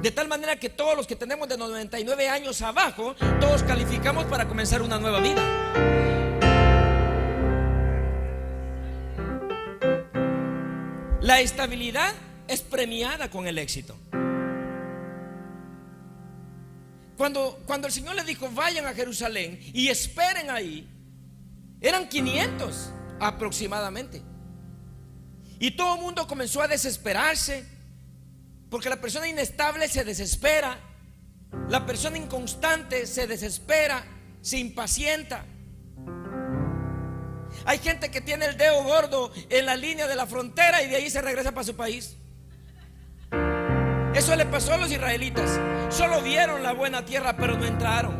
De 0.00 0.10
tal 0.10 0.28
manera 0.28 0.56
que 0.56 0.70
todos 0.70 0.96
los 0.96 1.06
que 1.06 1.16
tenemos 1.16 1.46
de 1.46 1.58
99 1.58 2.28
años 2.28 2.62
abajo, 2.62 3.14
todos 3.40 3.62
calificamos 3.62 4.24
para 4.24 4.48
comenzar 4.48 4.80
una 4.80 4.98
nueva 4.98 5.20
vida. 5.20 6.15
La 11.26 11.40
estabilidad 11.40 12.14
es 12.46 12.60
premiada 12.60 13.28
con 13.32 13.48
el 13.48 13.58
éxito. 13.58 13.98
Cuando, 17.16 17.60
cuando 17.66 17.88
el 17.88 17.92
Señor 17.92 18.14
le 18.14 18.22
dijo, 18.22 18.48
vayan 18.52 18.86
a 18.86 18.94
Jerusalén 18.94 19.58
y 19.74 19.88
esperen 19.88 20.50
ahí, 20.50 20.88
eran 21.80 22.08
500 22.08 22.92
aproximadamente. 23.18 24.22
Y 25.58 25.72
todo 25.72 25.96
el 25.96 26.02
mundo 26.02 26.28
comenzó 26.28 26.62
a 26.62 26.68
desesperarse, 26.68 27.66
porque 28.70 28.88
la 28.88 29.00
persona 29.00 29.26
inestable 29.26 29.88
se 29.88 30.04
desespera, 30.04 30.78
la 31.68 31.84
persona 31.86 32.18
inconstante 32.18 33.04
se 33.08 33.26
desespera, 33.26 34.06
se 34.42 34.58
impacienta. 34.58 35.44
Hay 37.66 37.78
gente 37.78 38.10
que 38.12 38.20
tiene 38.20 38.46
el 38.46 38.56
dedo 38.56 38.82
gordo 38.84 39.32
en 39.50 39.66
la 39.66 39.74
línea 39.74 40.06
de 40.06 40.14
la 40.14 40.26
frontera 40.26 40.82
y 40.82 40.88
de 40.88 40.96
ahí 40.96 41.10
se 41.10 41.20
regresa 41.20 41.50
para 41.50 41.64
su 41.64 41.74
país. 41.74 42.16
Eso 44.14 44.34
le 44.36 44.46
pasó 44.46 44.74
a 44.74 44.76
los 44.78 44.90
israelitas. 44.90 45.58
Solo 45.90 46.22
vieron 46.22 46.62
la 46.62 46.72
buena 46.72 47.04
tierra, 47.04 47.36
pero 47.36 47.58
no 47.58 47.66
entraron. 47.66 48.14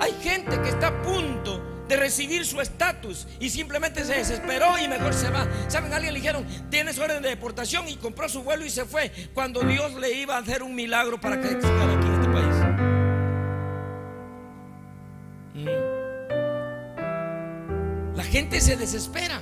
Hay 0.00 0.12
gente 0.20 0.60
que 0.60 0.68
está 0.68 0.88
a 0.88 1.02
punto 1.02 1.62
de 1.88 1.96
recibir 1.96 2.44
su 2.44 2.60
estatus 2.60 3.28
y 3.38 3.50
simplemente 3.50 4.04
se 4.04 4.14
desesperó 4.14 4.76
y 4.78 4.88
mejor 4.88 5.14
se 5.14 5.30
va. 5.30 5.46
¿Saben? 5.68 5.92
alguien 5.92 6.12
le 6.12 6.20
dijeron, 6.20 6.46
tienes 6.70 6.98
orden 6.98 7.22
de 7.22 7.28
deportación 7.28 7.88
y 7.88 7.96
compró 7.96 8.28
su 8.28 8.42
vuelo 8.42 8.66
y 8.66 8.70
se 8.70 8.84
fue 8.84 9.12
cuando 9.32 9.60
Dios 9.60 9.94
le 9.94 10.12
iba 10.12 10.36
a 10.36 10.40
hacer 10.40 10.62
un 10.62 10.74
milagro 10.74 11.20
para 11.20 11.40
que 11.40 11.48
aquí 11.48 11.66
gente 18.34 18.60
se 18.60 18.76
desespera. 18.76 19.40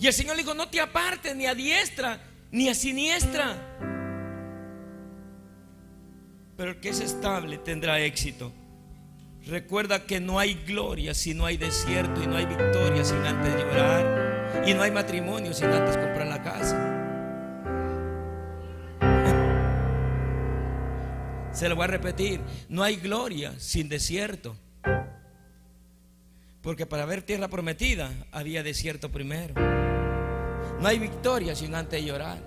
Y 0.00 0.08
el 0.08 0.12
Señor 0.12 0.34
le 0.34 0.42
dijo, 0.42 0.52
no 0.52 0.68
te 0.68 0.80
apartes 0.80 1.36
ni 1.36 1.46
a 1.46 1.54
diestra 1.54 2.20
ni 2.50 2.68
a 2.68 2.74
siniestra. 2.74 3.54
Pero 6.56 6.72
el 6.72 6.80
que 6.80 6.88
es 6.88 6.98
estable 6.98 7.58
tendrá 7.58 8.00
éxito. 8.00 8.50
Recuerda 9.46 10.06
que 10.06 10.18
no 10.18 10.40
hay 10.40 10.54
gloria 10.54 11.14
si 11.14 11.34
no 11.34 11.46
hay 11.46 11.56
desierto 11.56 12.20
y 12.20 12.26
no 12.26 12.36
hay 12.36 12.46
victoria 12.46 13.04
sin 13.04 13.18
antes 13.18 13.62
llorar 13.62 14.64
y 14.66 14.74
no 14.74 14.82
hay 14.82 14.90
matrimonio 14.90 15.54
sin 15.54 15.66
antes 15.66 15.96
comprar 15.96 16.26
la 16.26 16.42
casa. 16.42 16.90
Se 21.52 21.68
lo 21.68 21.76
voy 21.76 21.84
a 21.84 21.88
repetir, 21.88 22.40
no 22.68 22.82
hay 22.82 22.96
gloria 22.96 23.54
sin 23.60 23.88
desierto. 23.88 24.56
Porque 26.64 26.86
para 26.86 27.04
ver 27.04 27.20
tierra 27.20 27.48
prometida 27.48 28.10
había 28.32 28.62
desierto 28.62 29.12
primero. 29.12 29.52
No 30.80 30.88
hay 30.88 30.98
victoria 30.98 31.54
sin 31.54 31.74
antes 31.74 32.02
llorar. 32.02 32.38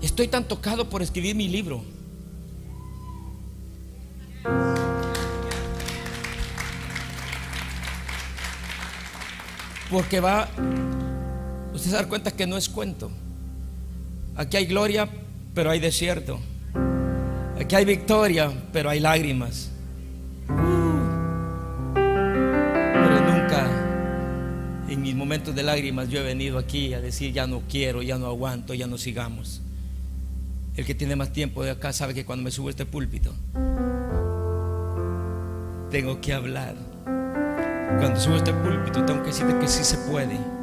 Estoy 0.00 0.28
tan 0.28 0.48
tocado 0.48 0.88
por 0.88 1.02
escribir 1.02 1.36
mi 1.36 1.46
libro. 1.46 1.84
Porque 9.90 10.20
va, 10.20 10.48
usted 11.78 11.90
se 11.90 11.96
da 11.96 12.06
cuenta 12.08 12.30
que 12.32 12.46
no 12.46 12.56
es 12.56 12.68
cuento. 12.68 13.10
Aquí 14.36 14.56
hay 14.56 14.66
gloria, 14.66 15.08
pero 15.54 15.70
hay 15.70 15.80
desierto. 15.80 16.38
Aquí 17.58 17.74
hay 17.74 17.84
victoria, 17.84 18.52
pero 18.72 18.90
hay 18.90 19.00
lágrimas. 19.00 19.70
Pero 20.46 20.58
nunca 23.20 23.66
en 24.88 25.02
mis 25.02 25.14
momentos 25.14 25.54
de 25.54 25.62
lágrimas 25.62 26.08
yo 26.08 26.20
he 26.20 26.24
venido 26.24 26.58
aquí 26.58 26.94
a 26.94 27.00
decir 27.00 27.32
ya 27.32 27.46
no 27.46 27.62
quiero, 27.68 28.02
ya 28.02 28.18
no 28.18 28.26
aguanto, 28.26 28.74
ya 28.74 28.86
no 28.86 28.98
sigamos. 28.98 29.62
El 30.76 30.84
que 30.84 30.94
tiene 30.94 31.16
más 31.16 31.32
tiempo 31.32 31.64
de 31.64 31.70
acá 31.70 31.92
sabe 31.92 32.14
que 32.14 32.24
cuando 32.24 32.44
me 32.44 32.50
subo 32.50 32.68
a 32.68 32.70
este 32.70 32.86
púlpito 32.86 33.32
tengo 35.90 36.20
que 36.20 36.32
hablar. 36.32 36.74
Cuando 37.98 38.20
subo 38.20 38.34
a 38.34 38.38
este 38.38 38.52
púlpito 38.52 39.04
tengo 39.04 39.22
que 39.22 39.28
decirte 39.28 39.58
que 39.58 39.68
sí 39.68 39.84
se 39.84 39.96
puede. 40.10 40.57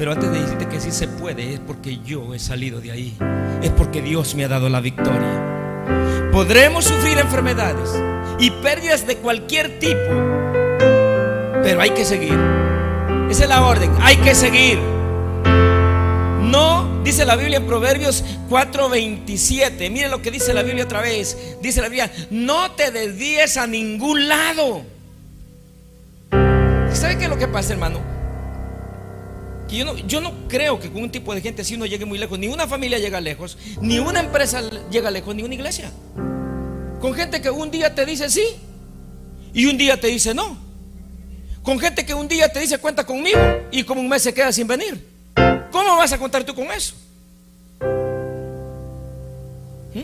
Pero 0.00 0.12
antes 0.12 0.32
de 0.32 0.40
decirte 0.40 0.66
que 0.66 0.80
sí 0.80 0.92
se 0.92 1.08
puede 1.08 1.52
es 1.52 1.60
porque 1.60 1.98
yo 1.98 2.32
he 2.32 2.38
salido 2.38 2.80
de 2.80 2.90
ahí. 2.90 3.14
Es 3.62 3.68
porque 3.68 4.00
Dios 4.00 4.34
me 4.34 4.46
ha 4.46 4.48
dado 4.48 4.70
la 4.70 4.80
victoria. 4.80 6.30
Podremos 6.32 6.86
sufrir 6.86 7.18
enfermedades 7.18 7.90
y 8.38 8.50
pérdidas 8.50 9.06
de 9.06 9.18
cualquier 9.18 9.78
tipo, 9.78 10.00
pero 11.62 11.82
hay 11.82 11.90
que 11.90 12.06
seguir. 12.06 12.32
Esa 13.28 13.42
es 13.42 13.48
la 13.50 13.62
orden, 13.62 13.92
hay 14.00 14.16
que 14.16 14.34
seguir. 14.34 14.78
No, 16.44 17.02
dice 17.04 17.26
la 17.26 17.36
Biblia 17.36 17.58
en 17.58 17.66
Proverbios 17.66 18.24
4:27. 18.48 19.90
Mire 19.90 20.08
lo 20.08 20.22
que 20.22 20.30
dice 20.30 20.54
la 20.54 20.62
Biblia 20.62 20.84
otra 20.84 21.02
vez. 21.02 21.36
Dice 21.60 21.82
la 21.82 21.88
Biblia, 21.88 22.10
no 22.30 22.70
te 22.70 22.90
desvíes 22.90 23.58
a 23.58 23.66
ningún 23.66 24.30
lado. 24.30 24.80
¿Sabe 26.90 27.18
qué 27.18 27.24
es 27.24 27.28
lo 27.28 27.36
que 27.36 27.48
pasa, 27.48 27.74
hermano? 27.74 28.20
Que 29.70 29.76
yo 29.76 29.84
no, 29.84 29.96
yo 29.96 30.20
no 30.20 30.32
creo 30.48 30.80
que 30.80 30.90
con 30.90 31.04
un 31.04 31.10
tipo 31.10 31.32
de 31.32 31.40
gente 31.40 31.62
así 31.62 31.76
uno 31.76 31.86
llegue 31.86 32.04
muy 32.04 32.18
lejos. 32.18 32.36
Ni 32.40 32.48
una 32.48 32.66
familia 32.66 32.98
llega 32.98 33.20
lejos, 33.20 33.56
ni 33.80 34.00
una 34.00 34.18
empresa 34.18 34.62
llega 34.90 35.12
lejos, 35.12 35.32
ni 35.34 35.44
una 35.44 35.54
iglesia. 35.54 35.92
Con 37.00 37.14
gente 37.14 37.40
que 37.40 37.50
un 37.50 37.70
día 37.70 37.94
te 37.94 38.04
dice 38.04 38.28
sí 38.28 38.42
y 39.54 39.66
un 39.66 39.78
día 39.78 40.00
te 40.00 40.08
dice 40.08 40.34
no. 40.34 40.58
Con 41.62 41.78
gente 41.78 42.04
que 42.04 42.14
un 42.14 42.26
día 42.26 42.52
te 42.52 42.58
dice 42.58 42.78
cuenta 42.78 43.06
conmigo 43.06 43.38
y 43.70 43.84
como 43.84 44.00
un 44.00 44.08
mes 44.08 44.22
se 44.22 44.34
queda 44.34 44.52
sin 44.52 44.66
venir. 44.66 45.06
¿Cómo 45.70 45.96
vas 45.96 46.12
a 46.12 46.18
contar 46.18 46.42
tú 46.42 46.52
con 46.52 46.66
eso? 46.72 46.94
¿Mm? 49.94 50.00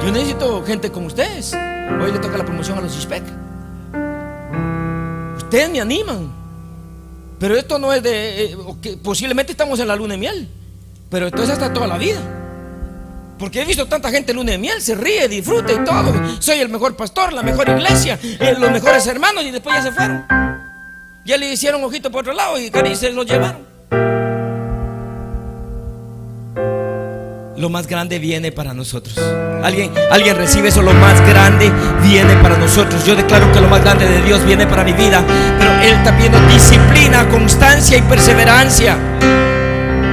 Yo 0.00 0.12
necesito 0.12 0.62
gente 0.64 0.92
como 0.92 1.08
ustedes. 1.08 1.52
Hoy 1.54 2.12
le 2.12 2.20
toca 2.20 2.38
la 2.38 2.44
promoción 2.44 2.78
a 2.78 2.82
los 2.82 2.96
ISPEC. 2.96 3.24
Ustedes 5.54 5.70
me 5.70 5.80
animan. 5.80 6.32
Pero 7.38 7.56
esto 7.56 7.78
no 7.78 7.92
es 7.92 8.02
de. 8.02 8.44
Eh, 8.44 8.56
posiblemente 9.04 9.52
estamos 9.52 9.78
en 9.78 9.86
la 9.86 9.94
luna 9.94 10.14
de 10.14 10.18
miel. 10.18 10.48
Pero 11.08 11.28
esto 11.28 11.44
es 11.44 11.48
hasta 11.48 11.72
toda 11.72 11.86
la 11.86 11.96
vida. 11.96 12.18
Porque 13.38 13.62
he 13.62 13.64
visto 13.64 13.86
tanta 13.86 14.10
gente 14.10 14.32
en 14.32 14.38
luna 14.38 14.50
de 14.50 14.58
miel, 14.58 14.82
se 14.82 14.96
ríe, 14.96 15.28
disfruta 15.28 15.72
y 15.72 15.84
todo. 15.84 16.12
Soy 16.40 16.58
el 16.58 16.70
mejor 16.70 16.96
pastor, 16.96 17.32
la 17.32 17.44
mejor 17.44 17.68
iglesia, 17.68 18.18
eh, 18.20 18.56
los 18.58 18.68
mejores 18.72 19.06
hermanos 19.06 19.44
y 19.44 19.52
después 19.52 19.76
ya 19.76 19.82
se 19.82 19.92
fueron. 19.92 20.26
Ya 21.24 21.36
le 21.36 21.52
hicieron 21.52 21.84
ojito 21.84 22.10
por 22.10 22.22
otro 22.22 22.32
lado 22.32 22.58
y 22.58 22.96
se 22.96 23.12
los 23.12 23.24
llevaron. 23.24 24.23
Lo 27.64 27.70
más 27.70 27.86
grande 27.86 28.18
viene 28.18 28.52
para 28.52 28.74
nosotros. 28.74 29.16
¿Alguien, 29.62 29.90
alguien 30.10 30.36
recibe 30.36 30.68
eso, 30.68 30.82
lo 30.82 30.92
más 30.92 31.18
grande 31.26 31.72
viene 32.02 32.36
para 32.36 32.58
nosotros. 32.58 33.06
Yo 33.06 33.16
declaro 33.16 33.50
que 33.52 33.60
lo 33.62 33.68
más 33.68 33.80
grande 33.80 34.06
de 34.06 34.20
Dios 34.20 34.44
viene 34.44 34.66
para 34.66 34.84
mi 34.84 34.92
vida. 34.92 35.24
Pero 35.58 35.72
Él 35.80 35.94
está 35.94 36.14
pidiendo 36.14 36.38
disciplina, 36.46 37.26
constancia 37.30 37.96
y 37.96 38.02
perseverancia. 38.02 38.98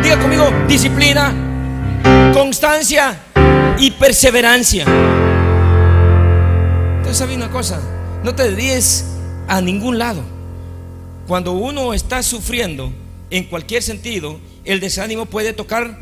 Diga 0.02 0.18
conmigo, 0.18 0.50
disciplina, 0.66 1.34
constancia 2.34 3.20
y 3.78 3.92
perseverancia. 3.92 4.86
Entonces, 7.00 7.18
¿sabes 7.18 7.36
una 7.36 7.52
cosa? 7.52 7.82
No 8.24 8.34
te 8.34 8.50
dediques 8.50 9.08
a 9.50 9.60
ningún 9.60 9.98
lado. 9.98 10.22
Cuando 11.28 11.52
uno 11.52 11.94
está 11.94 12.24
sufriendo 12.24 12.94
en 13.30 13.44
cualquier 13.44 13.84
sentido, 13.84 14.40
el 14.64 14.80
desánimo 14.80 15.26
puede 15.26 15.52
tocar 15.52 15.98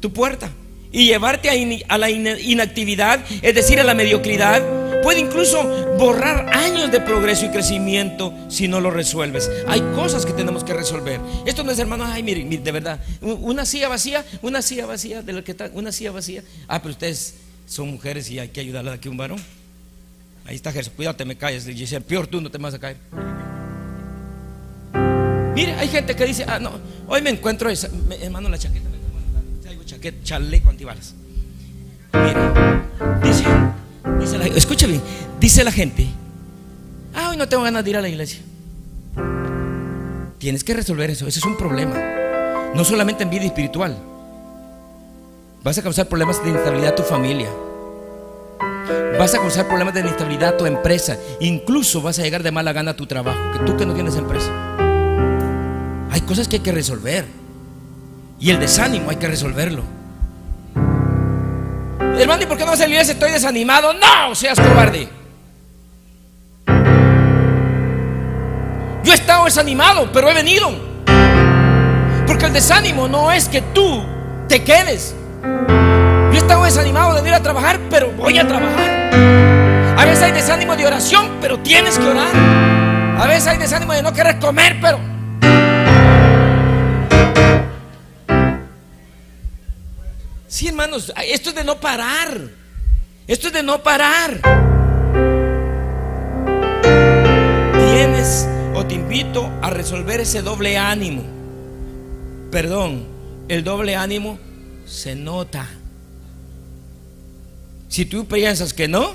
tu 0.00 0.12
puerta 0.12 0.50
y 0.90 1.06
llevarte 1.06 1.50
a, 1.88 1.98
la 1.98 2.10
inactividad, 2.10 3.24
es 3.42 3.54
decir, 3.54 3.80
a 3.80 3.84
la 3.84 3.94
mediocridad. 3.94 4.62
Puede 5.02 5.20
incluso 5.20 5.62
borrar 5.96 6.50
años 6.56 6.90
de 6.90 7.00
progreso 7.00 7.46
y 7.46 7.50
crecimiento 7.50 8.34
si 8.48 8.68
no 8.68 8.80
lo 8.80 8.90
resuelves. 8.90 9.50
Hay 9.66 9.80
cosas 9.94 10.26
que 10.26 10.32
tenemos 10.32 10.64
que 10.64 10.74
resolver. 10.74 11.20
Esto 11.46 11.62
no 11.62 11.70
es, 11.70 11.78
hermano, 11.78 12.04
ay, 12.04 12.22
miren, 12.22 12.62
de 12.62 12.72
verdad, 12.72 13.00
una 13.20 13.64
silla 13.64 13.88
vacía, 13.88 14.24
una 14.42 14.62
silla 14.62 14.86
vacía, 14.86 15.22
de 15.22 15.32
lo 15.32 15.44
que 15.44 15.52
está, 15.52 15.70
una 15.74 15.92
silla 15.92 16.10
vacía. 16.10 16.42
Ah, 16.66 16.80
pero 16.82 16.92
ustedes 16.92 17.34
son 17.66 17.90
mujeres 17.90 18.30
y 18.30 18.38
hay 18.38 18.48
que 18.48 18.60
ayudarle 18.60 18.92
a 18.92 19.00
que 19.00 19.08
un 19.08 19.16
varón. 19.16 19.40
Ahí 20.46 20.56
está 20.56 20.72
Jesús, 20.72 20.92
cuídate, 20.96 21.24
me 21.24 21.36
calles. 21.36 21.66
Dice, 21.66 22.00
peor 22.00 22.26
tú 22.26 22.40
no 22.40 22.50
te 22.50 22.58
vas 22.58 22.74
a 22.74 22.78
caer. 22.78 22.96
Mire, 25.54 25.74
hay 25.74 25.88
gente 25.88 26.16
que 26.16 26.24
dice, 26.24 26.44
ah, 26.48 26.58
no, 26.58 26.72
hoy 27.06 27.20
me 27.20 27.30
encuentro 27.30 27.68
esa, 27.68 27.88
hermano, 28.20 28.48
la 28.48 28.58
chaqueta 28.58 28.88
chaqueta, 29.88 30.18
chaleco 30.22 30.70
antibalas. 30.70 31.14
Mira, 32.12 32.84
dice, 33.22 33.44
dice 34.20 34.38
la, 34.38 34.46
escucha 34.46 34.86
dice 35.40 35.64
la 35.64 35.72
gente, 35.72 36.06
ah, 37.14 37.30
hoy 37.30 37.36
no 37.36 37.48
tengo 37.48 37.62
ganas 37.62 37.82
de 37.82 37.90
ir 37.90 37.96
a 37.96 38.00
la 38.00 38.08
iglesia. 38.08 38.40
Tienes 40.38 40.62
que 40.62 40.74
resolver 40.74 41.10
eso, 41.10 41.26
ese 41.26 41.40
es 41.40 41.44
un 41.44 41.56
problema. 41.56 41.96
No 42.74 42.84
solamente 42.84 43.24
en 43.24 43.30
vida 43.30 43.44
espiritual. 43.44 43.96
Vas 45.64 45.78
a 45.78 45.82
causar 45.82 46.06
problemas 46.06 46.42
de 46.44 46.50
inestabilidad 46.50 46.92
a 46.92 46.94
tu 46.94 47.02
familia. 47.02 47.48
Vas 49.18 49.34
a 49.34 49.38
causar 49.38 49.66
problemas 49.66 49.94
de 49.94 50.00
inestabilidad 50.00 50.50
a 50.50 50.56
tu 50.56 50.66
empresa. 50.66 51.18
Incluso 51.40 52.00
vas 52.00 52.18
a 52.18 52.22
llegar 52.22 52.42
de 52.42 52.52
mala 52.52 52.72
gana 52.72 52.92
a 52.92 52.96
tu 52.96 53.06
trabajo. 53.06 53.40
Que 53.52 53.64
tú 53.64 53.76
que 53.76 53.84
no 53.84 53.94
tienes 53.94 54.14
empresa. 54.16 54.50
Hay 56.10 56.20
cosas 56.20 56.46
que 56.46 56.56
hay 56.56 56.62
que 56.62 56.72
resolver. 56.72 57.47
Y 58.40 58.50
el 58.50 58.60
desánimo 58.60 59.10
hay 59.10 59.16
que 59.16 59.26
resolverlo. 59.26 59.82
Hermano, 62.18 62.42
¿y 62.42 62.46
por 62.46 62.56
qué 62.56 62.64
no 62.64 62.70
vas 62.70 62.80
a 62.80 62.84
la 62.84 62.90
iglesia? 62.90 63.12
Estoy 63.14 63.32
desanimado. 63.32 63.92
No, 63.92 64.34
seas 64.34 64.58
cobarde. 64.60 65.08
Yo 69.04 69.12
he 69.12 69.14
estado 69.14 69.44
desanimado, 69.44 70.10
pero 70.12 70.30
he 70.30 70.34
venido. 70.34 70.70
Porque 72.26 72.46
el 72.46 72.52
desánimo 72.52 73.08
no 73.08 73.32
es 73.32 73.48
que 73.48 73.62
tú 73.62 74.04
te 74.48 74.62
quedes. 74.62 75.14
Yo 75.42 76.32
he 76.32 76.38
estado 76.38 76.64
desanimado 76.64 77.14
de 77.14 77.28
ir 77.28 77.34
a 77.34 77.42
trabajar, 77.42 77.78
pero 77.90 78.12
voy 78.12 78.38
a 78.38 78.46
trabajar. 78.46 79.10
A 79.96 80.04
veces 80.04 80.22
hay 80.22 80.32
desánimo 80.32 80.76
de 80.76 80.86
oración, 80.86 81.38
pero 81.40 81.58
tienes 81.60 81.98
que 81.98 82.06
orar. 82.06 82.28
A 83.18 83.26
veces 83.26 83.48
hay 83.48 83.58
desánimo 83.58 83.92
de 83.92 84.02
no 84.02 84.12
querer 84.12 84.38
comer, 84.38 84.78
pero 84.80 85.00
Sí, 90.48 90.66
hermanos, 90.66 91.12
esto 91.26 91.50
es 91.50 91.54
de 91.54 91.62
no 91.62 91.78
parar. 91.78 92.40
Esto 93.26 93.48
es 93.48 93.52
de 93.52 93.62
no 93.62 93.82
parar. 93.82 94.40
Tienes 97.92 98.48
o 98.74 98.86
te 98.86 98.94
invito 98.94 99.50
a 99.60 99.68
resolver 99.68 100.20
ese 100.20 100.40
doble 100.40 100.78
ánimo. 100.78 101.22
Perdón, 102.50 103.06
el 103.48 103.62
doble 103.62 103.94
ánimo 103.94 104.38
se 104.86 105.14
nota. 105.14 105.68
Si 107.88 108.06
tú 108.06 108.26
piensas 108.26 108.72
que 108.72 108.88
no, 108.88 109.14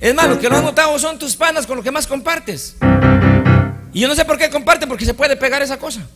es 0.00 0.14
más, 0.14 0.28
lo 0.28 0.38
que 0.38 0.50
no 0.50 0.56
has 0.56 0.64
notado 0.64 0.98
son 0.98 1.18
tus 1.18 1.34
panas 1.34 1.66
con 1.66 1.78
lo 1.78 1.82
que 1.82 1.90
más 1.90 2.06
compartes. 2.06 2.76
Y 3.94 4.00
yo 4.00 4.08
no 4.08 4.14
sé 4.14 4.26
por 4.26 4.36
qué 4.36 4.50
comparte, 4.50 4.86
porque 4.86 5.06
se 5.06 5.14
puede 5.14 5.36
pegar 5.36 5.62
esa 5.62 5.78
cosa. 5.78 6.06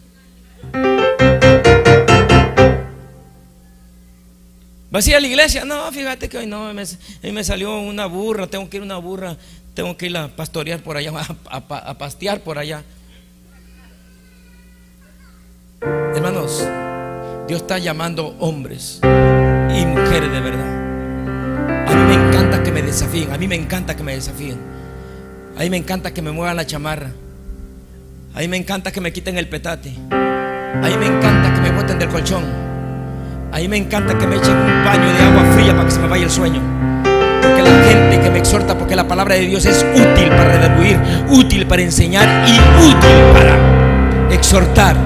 ¿Vas 4.97 5.07
a 5.07 5.11
ir 5.11 5.17
a 5.17 5.21
la 5.21 5.27
iglesia? 5.27 5.67
No, 5.67 5.93
fíjate 5.93 6.27
que 6.27 6.39
hoy 6.39 6.47
no, 6.47 6.73
me, 6.73 6.83
me 7.31 7.45
salió 7.45 7.81
una 7.81 8.07
burra, 8.07 8.47
tengo 8.47 8.71
que 8.71 8.79
ir 8.79 8.83
a 8.83 8.87
una 8.87 8.97
burra, 8.97 9.37
tengo 9.75 9.95
que 9.95 10.07
ir 10.07 10.17
a 10.17 10.29
pastorear 10.29 10.81
por 10.81 10.97
allá, 10.97 11.13
a, 11.51 11.99
pastear 11.99 12.41
por 12.41 12.57
allá. 12.57 12.83
Hermanos, 15.83 16.67
Dios 17.47 17.61
está 17.61 17.77
llamando 17.77 18.37
hombres 18.39 19.01
y 19.03 19.85
mujeres 19.85 20.33
de 20.33 20.41
verdad. 20.41 21.89
A 21.89 21.95
mí 21.95 22.17
me 22.17 22.29
encanta 22.29 22.63
que 22.63 22.73
me 22.73 22.81
desafíen, 22.81 23.33
a 23.33 23.37
mí 23.37 23.49
me 23.49 23.57
encanta 23.57 23.95
que 23.95 24.03
me 24.03 24.15
desafíen. 24.15 24.59
A 25.59 25.61
mí 25.61 25.69
me 25.69 25.77
encanta 25.77 26.15
que 26.15 26.23
me 26.23 26.33
muevan 26.33 26.57
la 26.57 26.65
chamarra. 26.65 27.13
A 28.35 28.39
mí 28.39 28.49
me 28.49 28.57
encanta 28.57 28.91
que 28.91 29.03
me 29.03 29.13
quiten 29.13 29.37
el 29.37 29.47
petate. 29.47 29.91
A 30.11 30.89
mí 30.89 30.97
me 30.97 31.07
encanta 31.07 31.53
que 31.53 31.61
me 31.61 31.71
boten 31.71 31.99
del 31.99 32.09
colchón. 32.09 32.66
A 33.53 33.59
mí 33.59 33.69
me 33.69 33.77
encanta 33.77 34.19
que 34.19 34.27
me 34.27 34.37
echen 34.37 34.57
un 34.57 34.85
baño 34.85 35.13
de 35.13 35.23
agua 35.23 35.45
fría 35.55 35.73
para 35.73 35.85
que 35.85 35.91
se 35.91 36.01
me 36.01 36.09
vaya 36.09 36.25
el 36.25 36.31
sueño. 36.31 36.61
Porque 37.43 37.63
la 37.63 37.71
gente 37.85 38.21
que 38.21 38.31
me 38.31 38.39
exhorta 38.39 38.77
porque 38.77 38.97
la 38.97 39.07
palabra 39.07 39.37
de 39.37 39.43
Dios 39.43 39.65
es 39.65 39.85
útil 39.95 40.29
para 40.29 40.53
redarguir, 40.53 40.99
útil 41.29 41.67
para 41.67 41.83
enseñar 41.83 42.49
y 42.49 42.53
útil 42.85 43.23
para 43.33 44.35
exhortar. 44.35 44.97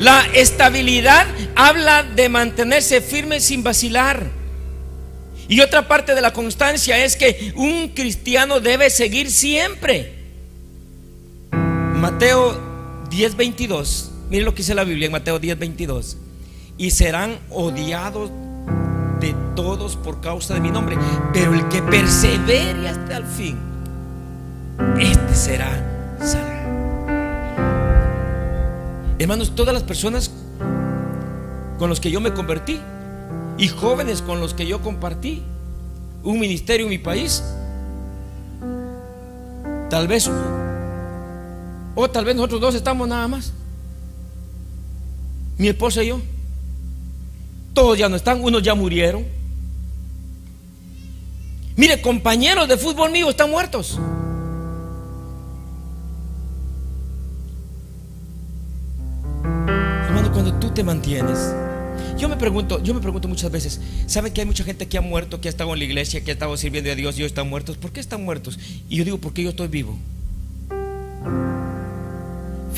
La 0.00 0.26
estabilidad 0.32 1.26
habla 1.54 2.02
de 2.02 2.28
mantenerse 2.28 3.00
firme 3.00 3.40
sin 3.40 3.62
vacilar. 3.62 4.26
Y 5.48 5.60
otra 5.60 5.88
parte 5.88 6.14
de 6.14 6.20
la 6.20 6.32
constancia 6.32 7.02
es 7.04 7.16
que 7.16 7.52
un 7.56 7.88
cristiano 7.88 8.60
debe 8.60 8.90
seguir 8.90 9.30
siempre. 9.30 10.17
Mateo 12.00 12.56
10:22. 13.10 14.10
Miren 14.30 14.44
lo 14.44 14.52
que 14.52 14.58
dice 14.58 14.74
la 14.74 14.84
Biblia 14.84 15.06
en 15.06 15.12
Mateo 15.12 15.40
10:22. 15.40 16.16
Y 16.76 16.90
serán 16.92 17.38
odiados 17.50 18.30
de 19.20 19.34
todos 19.56 19.96
por 19.96 20.20
causa 20.20 20.54
de 20.54 20.60
mi 20.60 20.70
nombre. 20.70 20.96
Pero 21.32 21.54
el 21.54 21.66
que 21.68 21.82
persevere 21.82 22.88
hasta 22.88 23.16
el 23.16 23.24
fin, 23.24 23.56
este 25.00 25.34
será 25.34 26.16
salvo. 26.20 26.48
Hermanos, 29.18 29.56
todas 29.56 29.74
las 29.74 29.82
personas 29.82 30.30
con 31.78 31.88
los 31.88 31.98
que 31.98 32.12
yo 32.12 32.20
me 32.20 32.32
convertí 32.32 32.78
y 33.56 33.66
jóvenes 33.66 34.22
con 34.22 34.38
los 34.38 34.54
que 34.54 34.66
yo 34.66 34.80
compartí 34.80 35.42
un 36.22 36.38
ministerio 36.38 36.86
en 36.86 36.90
mi 36.90 36.98
país, 36.98 37.42
tal 39.90 40.06
vez, 40.06 40.30
o 42.00 42.08
tal 42.08 42.24
vez 42.24 42.36
nosotros 42.36 42.60
dos 42.60 42.74
estamos 42.76 43.08
nada 43.08 43.26
más, 43.26 43.52
mi 45.56 45.66
esposa 45.66 46.04
y 46.04 46.06
yo, 46.06 46.20
todos 47.74 47.98
ya 47.98 48.08
no 48.08 48.14
están, 48.14 48.40
unos 48.40 48.62
ya 48.62 48.76
murieron. 48.76 49.26
Mire, 51.74 52.00
compañeros 52.00 52.68
de 52.68 52.76
fútbol 52.76 53.10
mío 53.10 53.28
están 53.28 53.50
muertos. 53.50 53.98
te 60.78 60.84
mantienes? 60.84 61.52
Yo 62.16 62.28
me 62.28 62.36
pregunto, 62.36 62.80
yo 62.80 62.94
me 62.94 63.00
pregunto 63.00 63.26
muchas 63.26 63.50
veces, 63.50 63.80
¿saben 64.06 64.32
que 64.32 64.42
hay 64.42 64.46
mucha 64.46 64.62
gente 64.62 64.86
que 64.86 64.96
ha 64.96 65.00
muerto, 65.00 65.40
que 65.40 65.48
ha 65.48 65.50
estado 65.50 65.72
en 65.72 65.80
la 65.80 65.84
iglesia, 65.84 66.22
que 66.22 66.30
ha 66.30 66.34
estado 66.34 66.56
sirviendo 66.56 66.92
a 66.92 66.94
Dios 66.94 67.18
y 67.18 67.22
hoy 67.22 67.26
están 67.26 67.48
muertos? 67.48 67.76
¿Por 67.76 67.90
qué 67.90 67.98
están 67.98 68.24
muertos? 68.24 68.60
Y 68.88 68.94
yo 68.94 69.04
digo, 69.04 69.18
porque 69.18 69.42
yo 69.42 69.50
estoy 69.50 69.66
vivo. 69.66 69.98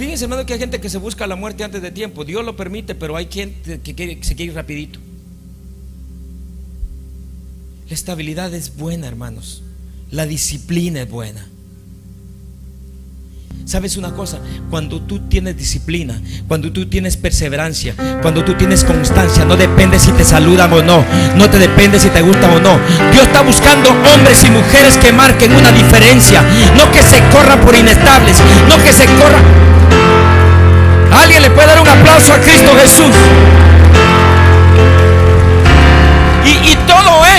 Fíjense, 0.01 0.25
hermano, 0.25 0.47
que 0.47 0.55
hay 0.55 0.59
gente 0.59 0.81
que 0.81 0.89
se 0.89 0.97
busca 0.97 1.27
la 1.27 1.37
muerte 1.37 1.63
antes 1.63 1.83
de 1.83 1.91
tiempo. 1.91 2.25
Dios 2.25 2.43
lo 2.43 2.57
permite, 2.57 2.95
pero 2.95 3.17
hay 3.19 3.27
que, 3.27 3.53
que 3.85 4.19
se 4.23 4.35
quiere 4.35 4.53
ir 4.53 4.55
rapidito. 4.55 4.99
La 7.87 7.95
estabilidad 7.95 8.55
es 8.55 8.79
buena, 8.79 9.09
hermanos. 9.09 9.63
La 10.11 10.25
disciplina 10.25 11.03
es 11.03 11.11
buena. 11.11 11.47
¿Sabes 13.67 13.99
una 13.99 14.15
cosa? 14.15 14.39
Cuando 14.71 15.03
tú 15.03 15.29
tienes 15.29 15.59
disciplina, 15.59 16.19
cuando 16.49 16.73
tú 16.73 16.87
tienes 16.87 17.19
perseverancia, 17.19 17.95
cuando 18.23 18.43
tú 18.43 18.55
tienes 18.55 18.85
constancia, 18.85 19.45
no 19.45 19.55
depende 19.55 19.99
si 19.99 20.13
te 20.13 20.25
saludan 20.25 20.73
o 20.73 20.83
no, 20.83 21.05
no 21.37 21.51
te 21.51 21.59
depende 21.59 22.01
si 22.01 22.09
te 22.09 22.23
gustan 22.23 22.53
o 22.53 22.59
no. 22.59 22.81
Dios 23.13 23.27
está 23.27 23.43
buscando 23.43 23.91
hombres 23.91 24.43
y 24.45 24.51
mujeres 24.51 24.97
que 24.97 25.13
marquen 25.13 25.53
una 25.53 25.71
diferencia, 25.73 26.43
no 26.75 26.91
que 26.91 27.03
se 27.03 27.21
corran 27.31 27.61
por 27.61 27.75
inestables, 27.75 28.39
no 28.67 28.83
que 28.83 28.95
se 28.95 29.05
corran. 29.05 29.80
¿Alguien 31.13 31.43
le 31.43 31.51
puede 31.51 31.67
dar 31.67 31.81
un 31.81 31.89
aplauso 31.89 32.33
a 32.33 32.39
Cristo 32.39 32.73
Jesús? 32.81 33.15
Y, 36.45 36.75
todo 36.75 36.80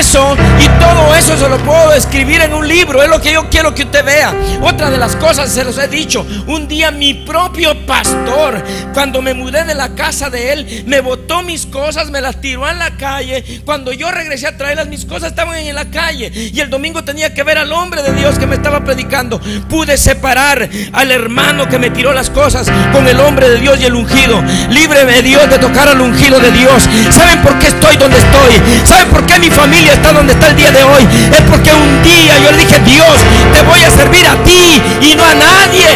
y 0.01 0.67
todo 0.79 1.15
eso 1.15 1.37
se 1.37 1.47
lo 1.47 1.59
puedo 1.59 1.93
escribir 1.93 2.41
en 2.41 2.55
un 2.55 2.67
libro. 2.67 3.03
Es 3.03 3.09
lo 3.09 3.21
que 3.21 3.33
yo 3.33 3.47
quiero 3.51 3.75
que 3.75 3.83
usted 3.83 4.03
vea. 4.03 4.33
Otra 4.61 4.89
de 4.89 4.97
las 4.97 5.15
cosas, 5.15 5.51
se 5.51 5.63
los 5.63 5.77
he 5.77 5.87
dicho. 5.87 6.25
Un 6.47 6.67
día 6.67 6.89
mi 6.89 7.13
propio 7.13 7.85
pastor, 7.85 8.63
cuando 8.95 9.21
me 9.21 9.35
mudé 9.35 9.63
de 9.63 9.75
la 9.75 9.93
casa 9.93 10.31
de 10.31 10.53
él, 10.53 10.83
me 10.87 11.01
botó 11.01 11.43
mis 11.43 11.67
cosas, 11.67 12.09
me 12.09 12.19
las 12.19 12.41
tiró 12.41 12.67
en 12.67 12.79
la 12.79 12.97
calle. 12.97 13.61
Cuando 13.63 13.93
yo 13.93 14.09
regresé 14.09 14.47
a 14.47 14.57
traerlas, 14.57 14.87
mis 14.87 15.05
cosas 15.05 15.29
estaban 15.29 15.55
en 15.57 15.75
la 15.75 15.91
calle. 15.91 16.31
Y 16.33 16.59
el 16.59 16.71
domingo 16.71 17.03
tenía 17.03 17.35
que 17.35 17.43
ver 17.43 17.59
al 17.59 17.71
hombre 17.71 18.01
de 18.01 18.13
Dios 18.13 18.39
que 18.39 18.47
me 18.47 18.55
estaba 18.55 18.83
predicando. 18.83 19.39
Pude 19.69 19.97
separar 19.97 20.67
al 20.93 21.11
hermano 21.11 21.69
que 21.69 21.77
me 21.77 21.91
tiró 21.91 22.11
las 22.11 22.31
cosas 22.31 22.67
con 22.91 23.07
el 23.07 23.19
hombre 23.19 23.49
de 23.49 23.59
Dios 23.59 23.79
y 23.79 23.85
el 23.85 23.93
ungido. 23.93 24.41
Líbreme 24.71 25.21
Dios 25.21 25.47
de 25.47 25.59
tocar 25.59 25.87
al 25.87 26.01
ungido 26.01 26.39
de 26.39 26.51
Dios. 26.51 26.89
¿Saben 27.11 27.39
por 27.43 27.59
qué 27.59 27.67
estoy 27.67 27.97
donde 27.97 28.17
estoy? 28.17 28.87
¿Saben 28.87 29.09
por 29.09 29.27
qué 29.27 29.37
mi 29.37 29.51
familia 29.51 29.90
está 29.93 30.13
donde 30.13 30.33
está 30.33 30.47
el 30.47 30.55
día 30.55 30.71
de 30.71 30.83
hoy? 30.83 31.03
Es 31.31 31.41
porque 31.41 31.73
un 31.73 32.03
día 32.03 32.39
yo 32.39 32.51
le 32.51 32.57
dije, 32.57 32.79
Dios, 32.79 33.15
te 33.53 33.61
voy 33.63 33.81
a 33.81 33.91
servir 33.91 34.25
a 34.27 34.43
ti 34.43 34.81
y 35.01 35.15
no 35.15 35.25
a 35.25 35.35
nadie. 35.35 35.87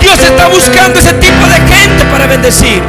Dios 0.00 0.18
está 0.18 0.48
buscando 0.48 0.98
ese 0.98 1.12
tipo 1.14 1.46
de 1.46 1.74
gente 1.74 2.04
para 2.10 2.26
bendecir. 2.26 2.82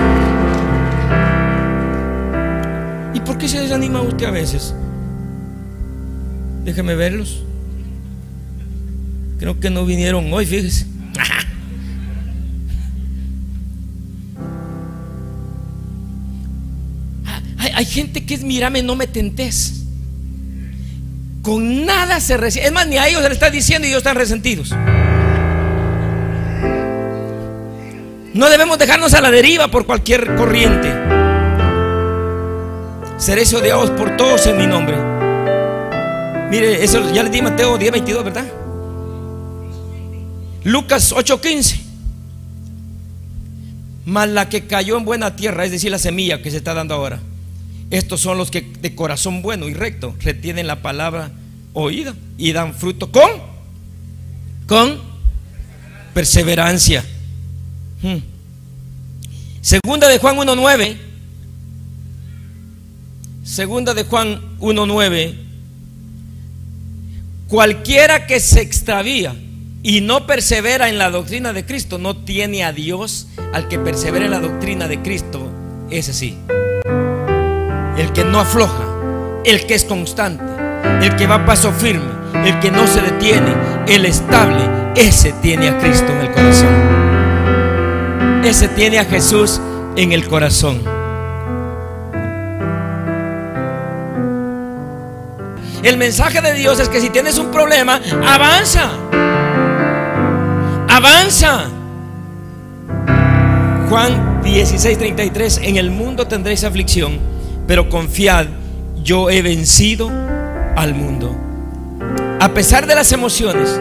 ¿Y 3.13 3.19
por 3.21 3.37
qué 3.37 3.47
se 3.47 3.59
desanima 3.59 4.01
usted 4.01 4.25
a 4.25 4.31
veces? 4.31 4.73
Déjeme 6.63 6.95
verlos. 6.95 7.43
Creo 9.39 9.59
que 9.59 9.69
no 9.69 9.85
vinieron 9.85 10.31
hoy, 10.33 10.45
fíjese. 10.45 10.85
hay 17.77 17.85
gente 17.85 18.25
que 18.25 18.33
es 18.33 18.41
mírame, 18.41 18.81
no 18.81 18.95
me 18.95 19.05
tentes. 19.05 19.83
Con 21.43 21.85
nada 21.85 22.19
se 22.19 22.35
resiente. 22.35 22.69
Es 22.69 22.73
más, 22.73 22.87
ni 22.87 22.97
a 22.97 23.07
ellos 23.07 23.21
se 23.21 23.29
le 23.29 23.35
está 23.35 23.51
diciendo 23.51 23.85
y 23.85 23.91
ellos 23.91 23.99
están 23.99 24.15
resentidos. 24.15 24.71
No 28.33 28.49
debemos 28.49 28.79
dejarnos 28.79 29.13
a 29.13 29.21
la 29.21 29.29
deriva 29.29 29.67
por 29.67 29.85
cualquier 29.85 30.35
corriente. 30.35 30.91
Seréis 33.19 33.53
odiados 33.53 33.91
por 33.91 34.17
todos 34.17 34.47
en 34.47 34.57
mi 34.57 34.65
nombre. 34.65 34.97
Mire, 36.49 36.83
eso 36.83 37.13
ya 37.13 37.21
le 37.21 37.29
di 37.29 37.43
Mateo 37.43 37.77
10, 37.77 37.91
22, 37.91 38.23
¿verdad? 38.23 38.45
Lucas 40.63 41.13
8:15. 41.13 41.79
Mas 44.05 44.29
la 44.29 44.49
que 44.49 44.65
cayó 44.65 44.97
en 44.97 45.05
buena 45.05 45.35
tierra, 45.35 45.63
es 45.63 45.69
decir, 45.69 45.91
la 45.91 45.99
semilla 45.99 46.41
que 46.41 46.49
se 46.49 46.57
está 46.57 46.73
dando 46.73 46.95
ahora 46.95 47.19
estos 47.89 48.19
son 48.19 48.37
los 48.37 48.51
que 48.51 48.61
de 48.61 48.95
corazón 48.95 49.41
bueno 49.41 49.67
y 49.67 49.73
recto 49.73 50.15
retienen 50.19 50.67
la 50.67 50.81
palabra 50.81 51.31
oída 51.73 52.13
y 52.37 52.51
dan 52.51 52.73
fruto 52.73 53.11
con 53.11 53.29
con 54.67 54.99
perseverancia. 56.13 57.05
Hmm. 58.01 58.17
Segunda 59.61 60.09
de 60.09 60.17
Juan 60.19 60.35
1.9. 60.35 60.97
Segunda 63.43 63.93
de 63.93 64.03
Juan 64.03 64.57
1.9. 64.59 65.35
Cualquiera 67.47 68.27
que 68.27 68.41
se 68.41 68.61
extravía 68.61 69.35
y 69.83 70.01
no 70.01 70.27
persevera 70.27 70.89
en 70.89 70.97
la 70.97 71.09
doctrina 71.09 71.53
de 71.53 71.65
Cristo 71.65 71.97
no 71.97 72.17
tiene 72.17 72.65
a 72.65 72.73
Dios. 72.73 73.27
Al 73.53 73.69
que 73.69 73.79
persevera 73.79 74.25
en 74.25 74.31
la 74.31 74.41
doctrina 74.41 74.89
de 74.89 75.01
Cristo, 75.01 75.49
ese 75.89 76.13
sí 76.13 76.37
el 77.97 78.13
que 78.13 78.23
no 78.23 78.39
afloja, 78.39 78.83
el 79.43 79.65
que 79.65 79.73
es 79.73 79.83
constante, 79.83 80.43
el 81.01 81.15
que 81.15 81.25
va 81.25 81.35
a 81.35 81.45
paso 81.45 81.71
firme, 81.71 82.05
el 82.45 82.59
que 82.59 82.69
no 82.69 82.85
se 82.85 83.01
detiene, 83.01 83.55
el 83.87 84.05
estable, 84.05 84.61
ese 84.95 85.33
tiene 85.41 85.69
a 85.69 85.77
Cristo 85.79 86.11
en 86.11 86.19
el 86.19 86.31
corazón. 86.31 86.97
Ese 88.43 88.67
tiene 88.69 88.99
a 88.99 89.05
Jesús 89.05 89.59
en 89.95 90.11
el 90.11 90.27
corazón. 90.27 90.81
El 95.83 95.97
mensaje 95.97 96.41
de 96.41 96.53
Dios 96.53 96.79
es 96.79 96.89
que 96.89 97.01
si 97.01 97.09
tienes 97.09 97.37
un 97.37 97.49
problema, 97.51 97.99
avanza. 98.27 98.89
Avanza. 100.89 101.65
Juan 103.89 104.41
16:33, 104.43 105.59
en 105.63 105.77
el 105.77 105.91
mundo 105.91 106.27
tendréis 106.27 106.63
aflicción 106.63 107.36
pero 107.67 107.89
confiad, 107.89 108.47
yo 109.03 109.29
he 109.29 109.41
vencido 109.41 110.09
al 110.75 110.95
mundo. 110.95 111.35
A 112.39 112.53
pesar 112.53 112.87
de 112.87 112.95
las 112.95 113.11
emociones 113.11 113.79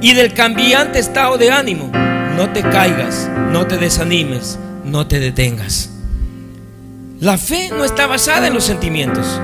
y 0.00 0.14
del 0.14 0.32
cambiante 0.32 0.98
estado 0.98 1.36
de 1.38 1.50
ánimo, 1.50 1.90
no 2.36 2.50
te 2.50 2.62
caigas, 2.62 3.28
no 3.50 3.66
te 3.66 3.78
desanimes, 3.78 4.58
no 4.84 5.06
te 5.06 5.18
detengas. 5.18 5.90
La 7.20 7.38
fe 7.38 7.70
no 7.70 7.84
está 7.84 8.06
basada 8.06 8.46
en 8.46 8.54
los 8.54 8.64
sentimientos. 8.64 9.40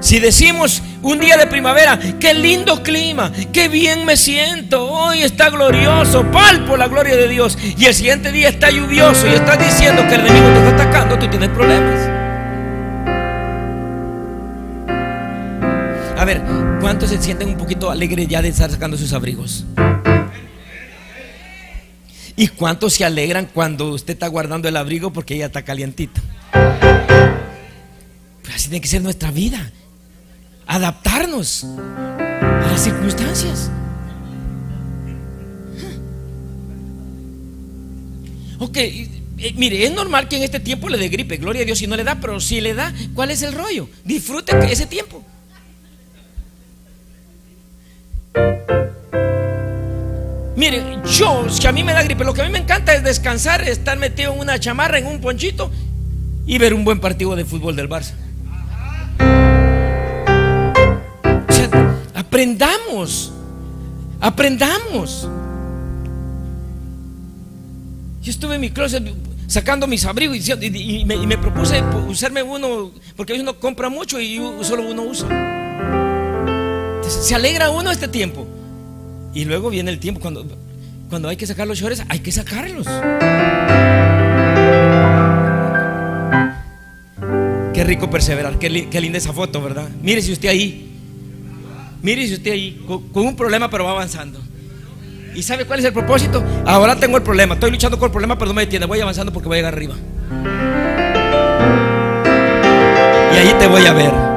Si 0.00 0.18
decimos 0.18 0.82
Un 1.02 1.18
día 1.18 1.38
de 1.38 1.46
primavera, 1.46 1.98
qué 2.20 2.34
lindo 2.34 2.82
clima, 2.82 3.32
qué 3.54 3.68
bien 3.68 4.04
me 4.04 4.18
siento. 4.18 4.86
Hoy 4.86 5.22
está 5.22 5.48
glorioso, 5.48 6.30
palpo 6.30 6.76
la 6.76 6.88
gloria 6.88 7.16
de 7.16 7.26
Dios. 7.26 7.56
Y 7.78 7.86
el 7.86 7.94
siguiente 7.94 8.30
día 8.30 8.50
está 8.50 8.70
lluvioso 8.70 9.26
y 9.26 9.30
estás 9.30 9.58
diciendo 9.58 10.06
que 10.06 10.16
el 10.16 10.26
enemigo 10.26 10.46
te 10.52 10.68
está 10.68 10.82
atacando, 10.82 11.18
tú 11.18 11.26
tienes 11.28 11.48
problemas. 11.48 12.19
¿Cuántos 16.80 17.10
se 17.10 17.20
sienten 17.20 17.48
un 17.50 17.56
poquito 17.56 17.90
alegres 17.90 18.26
ya 18.28 18.42
de 18.42 18.48
estar 18.48 18.70
sacando 18.70 18.96
sus 18.96 19.12
abrigos? 19.12 19.64
¿Y 22.36 22.48
cuántos 22.48 22.94
se 22.94 23.04
alegran 23.04 23.48
cuando 23.52 23.90
usted 23.90 24.14
está 24.14 24.26
guardando 24.28 24.68
el 24.68 24.76
abrigo 24.76 25.12
porque 25.12 25.36
ya 25.36 25.46
está 25.46 25.62
calientito? 25.62 26.20
Pues 28.42 28.54
así 28.54 28.68
tiene 28.68 28.80
que 28.80 28.88
ser 28.88 29.02
nuestra 29.02 29.30
vida 29.30 29.70
adaptarnos 30.66 31.64
a 31.64 32.68
las 32.70 32.80
circunstancias. 32.80 33.70
Ok, 38.60 38.76
eh, 38.76 39.10
mire, 39.56 39.84
es 39.84 39.92
normal 39.92 40.28
que 40.28 40.36
en 40.36 40.42
este 40.44 40.60
tiempo 40.60 40.88
le 40.88 40.96
dé 40.96 41.08
gripe, 41.08 41.38
gloria 41.38 41.62
a 41.62 41.64
Dios 41.64 41.78
si 41.78 41.88
no 41.88 41.96
le 41.96 42.04
da, 42.04 42.20
pero 42.20 42.38
si 42.40 42.60
le 42.60 42.74
da, 42.74 42.94
¿cuál 43.14 43.32
es 43.32 43.42
el 43.42 43.52
rollo? 43.52 43.88
Disfrute 44.04 44.52
ese 44.70 44.86
tiempo. 44.86 45.24
Mire, 50.56 50.98
yo, 51.06 51.48
si 51.48 51.66
a 51.66 51.72
mí 51.72 51.82
me 51.82 51.92
da 51.92 52.02
gripe, 52.02 52.24
lo 52.24 52.34
que 52.34 52.42
a 52.42 52.44
mí 52.44 52.50
me 52.50 52.58
encanta 52.58 52.94
es 52.94 53.02
descansar, 53.02 53.66
estar 53.66 53.98
metido 53.98 54.34
en 54.34 54.40
una 54.40 54.58
chamarra, 54.60 54.98
en 54.98 55.06
un 55.06 55.20
ponchito 55.20 55.70
y 56.46 56.58
ver 56.58 56.74
un 56.74 56.84
buen 56.84 57.00
partido 57.00 57.34
de 57.34 57.44
fútbol 57.44 57.76
del 57.76 57.88
Barça. 57.88 58.12
Aprendamos. 62.14 63.32
Aprendamos. 64.20 65.28
Yo 68.22 68.30
estuve 68.30 68.56
en 68.56 68.60
mi 68.60 68.70
closet 68.70 69.02
sacando 69.46 69.86
mis 69.86 70.04
abrigos 70.04 70.36
y, 70.36 71.04
me, 71.04 71.38
propuse 71.38 71.82
usarme 72.06 72.42
uno, 72.42 72.92
porque 73.16 73.32
uno 73.32 73.58
compra 73.58 73.88
mucho 73.88 74.20
y 74.20 74.40
solo 74.62 74.88
uno 74.88 75.02
usa. 75.02 75.59
Se 77.12 77.34
alegra 77.34 77.70
uno 77.70 77.90
este 77.90 78.08
tiempo. 78.08 78.46
Y 79.34 79.44
luego 79.44 79.70
viene 79.70 79.90
el 79.90 79.98
tiempo 79.98 80.20
cuando, 80.20 80.44
cuando 81.08 81.28
hay 81.28 81.36
que 81.36 81.46
sacar 81.46 81.66
los 81.66 81.78
shorts, 81.78 82.02
hay 82.08 82.20
que 82.20 82.32
sacarlos. 82.32 82.86
Qué 87.72 87.84
rico 87.84 88.10
perseverar, 88.10 88.58
qué, 88.58 88.88
qué 88.88 89.00
linda 89.00 89.18
esa 89.18 89.32
foto, 89.32 89.62
¿verdad? 89.62 89.88
Mire 90.02 90.20
si 90.22 90.32
usted 90.32 90.48
ahí 90.48 90.90
Mire 92.02 92.26
si 92.26 92.34
usted 92.34 92.52
ahí, 92.52 92.82
con, 92.86 93.26
un 93.26 93.36
problema, 93.36 93.68
pero 93.68 93.84
va 93.84 93.90
avanzando. 93.90 94.40
¿Y 95.34 95.42
sabe 95.42 95.64
cuál 95.64 95.80
es 95.80 95.84
el 95.84 95.92
propósito? 95.92 96.42
Ahora 96.66 96.96
tengo 96.96 97.16
el 97.16 97.22
problema. 97.22 97.54
Estoy 97.54 97.70
luchando 97.70 97.98
con 97.98 98.06
el 98.06 98.12
problema, 98.12 98.36
pero 98.36 98.48
no 98.48 98.54
me 98.54 98.62
detiene. 98.62 98.86
Voy 98.86 99.00
avanzando 99.00 99.32
porque 99.32 99.48
voy 99.48 99.56
a 99.56 99.58
llegar 99.58 99.74
arriba. 99.74 99.94
Y 103.32 103.36
ahí 103.36 103.54
te 103.58 103.66
voy 103.66 103.86
a 103.86 103.92
ver. 103.92 104.29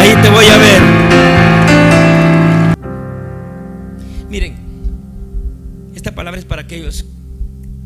Ahí 0.00 0.14
te 0.22 0.30
voy 0.30 0.46
a 0.46 0.56
ver. 0.56 0.82
Miren, 4.30 4.56
esta 5.94 6.14
palabra 6.14 6.40
es 6.40 6.46
para 6.46 6.62
aquellos 6.62 7.04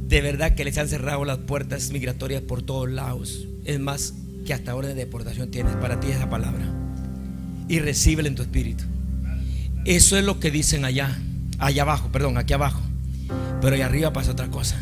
de 0.06 0.20
verdad 0.20 0.54
que 0.54 0.64
les 0.64 0.78
han 0.78 0.86
cerrado 0.86 1.24
las 1.24 1.38
puertas 1.38 1.90
migratorias 1.90 2.40
por 2.42 2.62
todos 2.62 2.88
lados. 2.88 3.48
Es 3.64 3.80
más, 3.80 4.14
que 4.46 4.54
hasta 4.54 4.70
ahora 4.70 4.86
de 4.86 4.94
deportación 4.94 5.50
tienes 5.50 5.74
para 5.74 5.98
ti 5.98 6.12
esa 6.12 6.30
palabra 6.30 6.64
y 7.66 7.80
recíbela 7.80 8.28
en 8.28 8.36
tu 8.36 8.42
espíritu. 8.42 8.84
Eso 9.84 10.16
es 10.16 10.24
lo 10.24 10.38
que 10.38 10.52
dicen 10.52 10.84
allá, 10.84 11.18
allá 11.58 11.82
abajo, 11.82 12.10
perdón, 12.12 12.38
aquí 12.38 12.52
abajo. 12.52 12.80
Pero 13.60 13.74
allá 13.74 13.86
arriba 13.86 14.12
pasa 14.12 14.30
otra 14.30 14.52
cosa. 14.52 14.80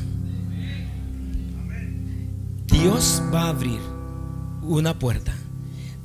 Dios 2.66 3.22
va 3.32 3.44
a 3.44 3.48
abrir 3.48 3.80
una 4.60 4.98
puerta 4.98 5.32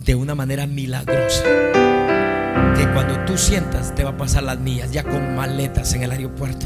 de 0.08 0.16
una 0.16 0.34
manera 0.34 0.66
milagrosa. 0.66 1.44
Que 1.44 2.88
cuando 2.94 3.20
tú 3.26 3.38
sientas 3.38 3.94
te 3.94 4.04
va 4.04 4.12
a 4.12 4.18
pasar 4.18 4.44
las 4.44 4.58
mías 4.58 4.92
ya 4.92 5.04
con 5.04 5.36
maletas 5.36 5.94
en 5.94 6.04
el 6.04 6.12
aeropuerto. 6.12 6.66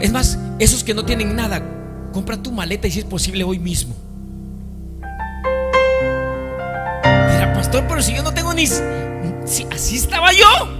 Es 0.00 0.12
más, 0.12 0.38
esos 0.60 0.84
que 0.84 0.94
no 0.94 1.04
tienen 1.04 1.34
nada, 1.34 1.60
compra 2.12 2.40
tu 2.40 2.52
maleta 2.52 2.86
y 2.86 2.92
si 2.92 3.00
es 3.00 3.04
posible 3.04 3.42
hoy 3.44 3.58
mismo. 3.58 3.94
pastor, 7.54 7.84
pero 7.88 8.00
si 8.00 8.14
yo 8.14 8.22
no 8.22 8.32
tengo 8.32 8.54
ni... 8.54 8.66
Si 8.66 9.66
así 9.72 9.96
estaba 9.96 10.32
yo. 10.32 10.77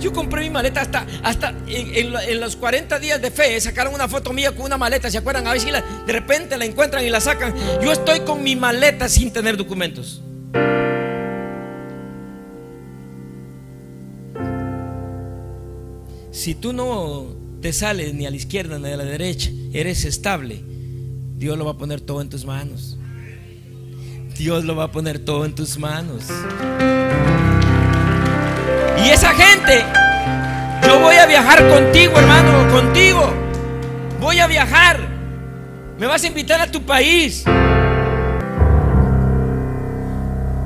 Yo 0.00 0.12
compré 0.12 0.42
mi 0.42 0.50
maleta 0.50 0.80
hasta, 0.80 1.06
hasta 1.22 1.54
en, 1.66 2.40
los 2.40 2.56
40 2.56 2.98
días 2.98 3.20
de 3.20 3.30
fe. 3.30 3.60
Sacaron 3.60 3.94
una 3.94 4.08
foto 4.08 4.32
mía 4.32 4.52
con 4.52 4.66
una 4.66 4.78
maleta. 4.78 5.10
¿Se 5.10 5.18
acuerdan? 5.18 5.46
A 5.46 5.52
ver 5.52 5.60
si 5.60 5.70
de 5.70 6.12
repente 6.12 6.56
la 6.56 6.64
encuentran 6.64 7.04
y 7.04 7.10
la 7.10 7.20
sacan. 7.20 7.54
Yo 7.82 7.92
estoy 7.92 8.20
con 8.20 8.42
mi 8.42 8.56
maleta 8.56 9.08
sin 9.08 9.32
tener 9.32 9.56
documentos. 9.56 10.22
Si 16.30 16.54
tú 16.54 16.72
no 16.72 17.26
te 17.60 17.72
sales 17.72 18.14
ni 18.14 18.24
a 18.26 18.30
la 18.30 18.36
izquierda 18.36 18.78
ni 18.78 18.88
a 18.88 18.96
la 18.96 19.04
derecha, 19.04 19.50
eres 19.72 20.04
estable, 20.04 20.62
Dios 21.36 21.58
lo 21.58 21.64
va 21.64 21.72
a 21.72 21.76
poner 21.78 22.00
todo 22.00 22.20
en 22.20 22.28
tus 22.28 22.44
manos. 22.44 22.96
Dios 24.36 24.64
lo 24.64 24.76
va 24.76 24.84
a 24.84 24.92
poner 24.92 25.18
todo 25.18 25.44
en 25.44 25.54
tus 25.54 25.78
manos. 25.78 26.26
Y 29.04 29.10
esa 29.10 29.34
gente, 29.34 29.84
yo 30.86 31.00
voy 31.00 31.16
a 31.16 31.26
viajar 31.26 31.68
contigo, 31.68 32.18
hermano, 32.18 32.70
contigo. 32.72 33.32
Voy 34.20 34.38
a 34.38 34.46
viajar. 34.46 35.00
Me 35.98 36.06
vas 36.06 36.22
a 36.24 36.26
invitar 36.26 36.60
a 36.60 36.70
tu 36.70 36.82
país. 36.82 37.44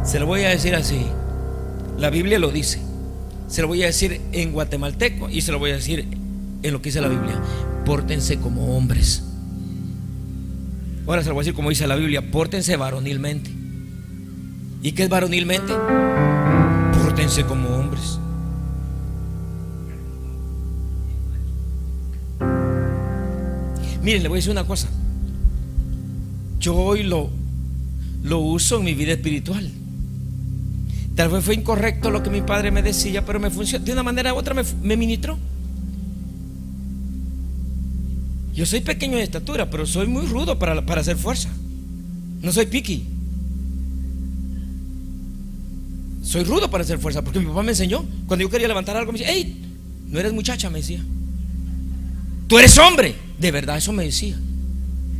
Se 0.04 0.18
lo 0.18 0.26
voy 0.26 0.44
a 0.44 0.50
decir 0.50 0.74
así. 0.74 1.06
La 1.98 2.10
Biblia 2.10 2.38
lo 2.38 2.50
dice. 2.50 2.80
Se 3.48 3.62
lo 3.62 3.68
voy 3.68 3.82
a 3.82 3.86
decir 3.86 4.20
en 4.32 4.52
guatemalteco 4.52 5.28
y 5.28 5.42
se 5.42 5.52
lo 5.52 5.58
voy 5.58 5.70
a 5.70 5.74
decir 5.74 6.06
en 6.62 6.72
lo 6.72 6.80
que 6.80 6.88
dice 6.88 7.00
la 7.00 7.08
Biblia. 7.08 7.40
Pórtense 7.84 8.38
como 8.38 8.76
hombres. 8.76 9.24
Ahora 11.06 11.22
se 11.22 11.28
lo 11.28 11.34
voy 11.34 11.42
a 11.42 11.44
decir 11.44 11.54
como 11.54 11.68
dice 11.68 11.86
la 11.86 11.96
Biblia. 11.96 12.30
Pórtense 12.30 12.76
varonilmente. 12.76 13.50
¿Y 14.82 14.92
qué 14.92 15.04
es 15.04 15.08
varonilmente? 15.08 15.72
Pórtense 17.22 17.44
como 17.44 17.68
hombres. 17.68 18.18
Miren, 24.02 24.24
le 24.24 24.28
voy 24.28 24.36
a 24.36 24.38
decir 24.38 24.50
una 24.50 24.64
cosa. 24.64 24.88
Yo 26.58 26.74
hoy 26.74 27.04
lo, 27.04 27.30
lo 28.24 28.40
uso 28.40 28.78
en 28.78 28.84
mi 28.84 28.94
vida 28.94 29.12
espiritual. 29.12 29.70
Tal 31.14 31.28
vez 31.28 31.44
fue 31.44 31.54
incorrecto 31.54 32.10
lo 32.10 32.24
que 32.24 32.30
mi 32.30 32.40
padre 32.40 32.72
me 32.72 32.82
decía, 32.82 33.24
pero 33.24 33.38
me 33.38 33.50
funcionó. 33.50 33.84
De 33.84 33.92
una 33.92 34.02
manera 34.02 34.34
u 34.34 34.36
otra 34.36 34.60
me, 34.82 34.96
ministró. 34.96 35.38
Yo 38.52 38.66
soy 38.66 38.80
pequeño 38.80 39.18
de 39.18 39.22
estatura, 39.22 39.70
pero 39.70 39.86
soy 39.86 40.08
muy 40.08 40.26
rudo 40.26 40.58
para, 40.58 40.84
para 40.84 41.02
hacer 41.02 41.16
fuerza. 41.16 41.50
No 42.42 42.50
soy 42.50 42.66
piqui. 42.66 43.11
Soy 46.32 46.44
rudo 46.44 46.70
para 46.70 46.82
hacer 46.82 46.98
fuerza, 46.98 47.20
porque 47.20 47.40
mi 47.40 47.44
papá 47.44 47.62
me 47.62 47.72
enseñó. 47.72 48.06
Cuando 48.26 48.42
yo 48.42 48.48
quería 48.48 48.66
levantar 48.66 48.96
algo, 48.96 49.12
me 49.12 49.18
decía, 49.18 49.34
hey, 49.34 49.54
no 50.08 50.18
eres 50.18 50.32
muchacha, 50.32 50.70
me 50.70 50.78
decía. 50.78 51.02
Tú 52.46 52.58
eres 52.58 52.78
hombre. 52.78 53.14
De 53.38 53.50
verdad, 53.50 53.76
eso 53.76 53.92
me 53.92 54.04
decía. 54.04 54.34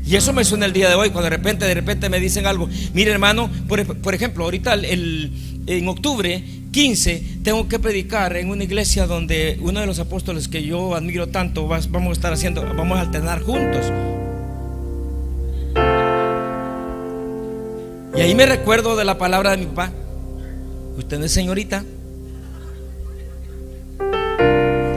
Y 0.07 0.17
eso 0.17 0.33
me 0.33 0.43
suena 0.43 0.65
el 0.65 0.73
día 0.73 0.89
de 0.89 0.95
hoy, 0.95 1.11
cuando 1.11 1.25
de 1.25 1.37
repente, 1.37 1.67
de 1.67 1.75
repente 1.75 2.09
me 2.09 2.19
dicen 2.19 2.47
algo. 2.47 2.67
Mire, 2.95 3.11
hermano, 3.11 3.51
por, 3.69 4.15
ejemplo, 4.15 4.45
ahorita 4.45 4.73
en 4.75 5.87
octubre 5.87 6.43
15 6.71 7.41
tengo 7.45 7.69
que 7.69 7.79
predicar 7.79 8.35
en 8.39 8.49
una 8.49 8.65
iglesia 8.65 9.07
donde 9.07 9.59
uno 9.61 9.81
de 9.81 9.87
los 9.87 9.99
apóstoles 9.99 10.49
que 10.49 10.65
yo 10.65 10.95
admiro 10.95 11.29
tanto 11.29 11.69
vamos 11.69 12.09
a 12.09 12.13
estar 12.13 12.33
haciendo, 12.33 12.63
vamos 12.75 12.97
a 12.97 13.03
alternar 13.03 13.43
juntos. 13.43 13.85
Y 18.17 18.21
ahí 18.23 18.35
me 18.35 18.47
recuerdo 18.47 18.97
de 18.97 19.05
la 19.05 19.19
palabra 19.19 19.51
de 19.51 19.59
mi 19.59 19.67
papá. 19.67 19.93
Usted 20.97 21.19
no 21.19 21.25
es 21.25 21.33
señorita. 21.33 21.85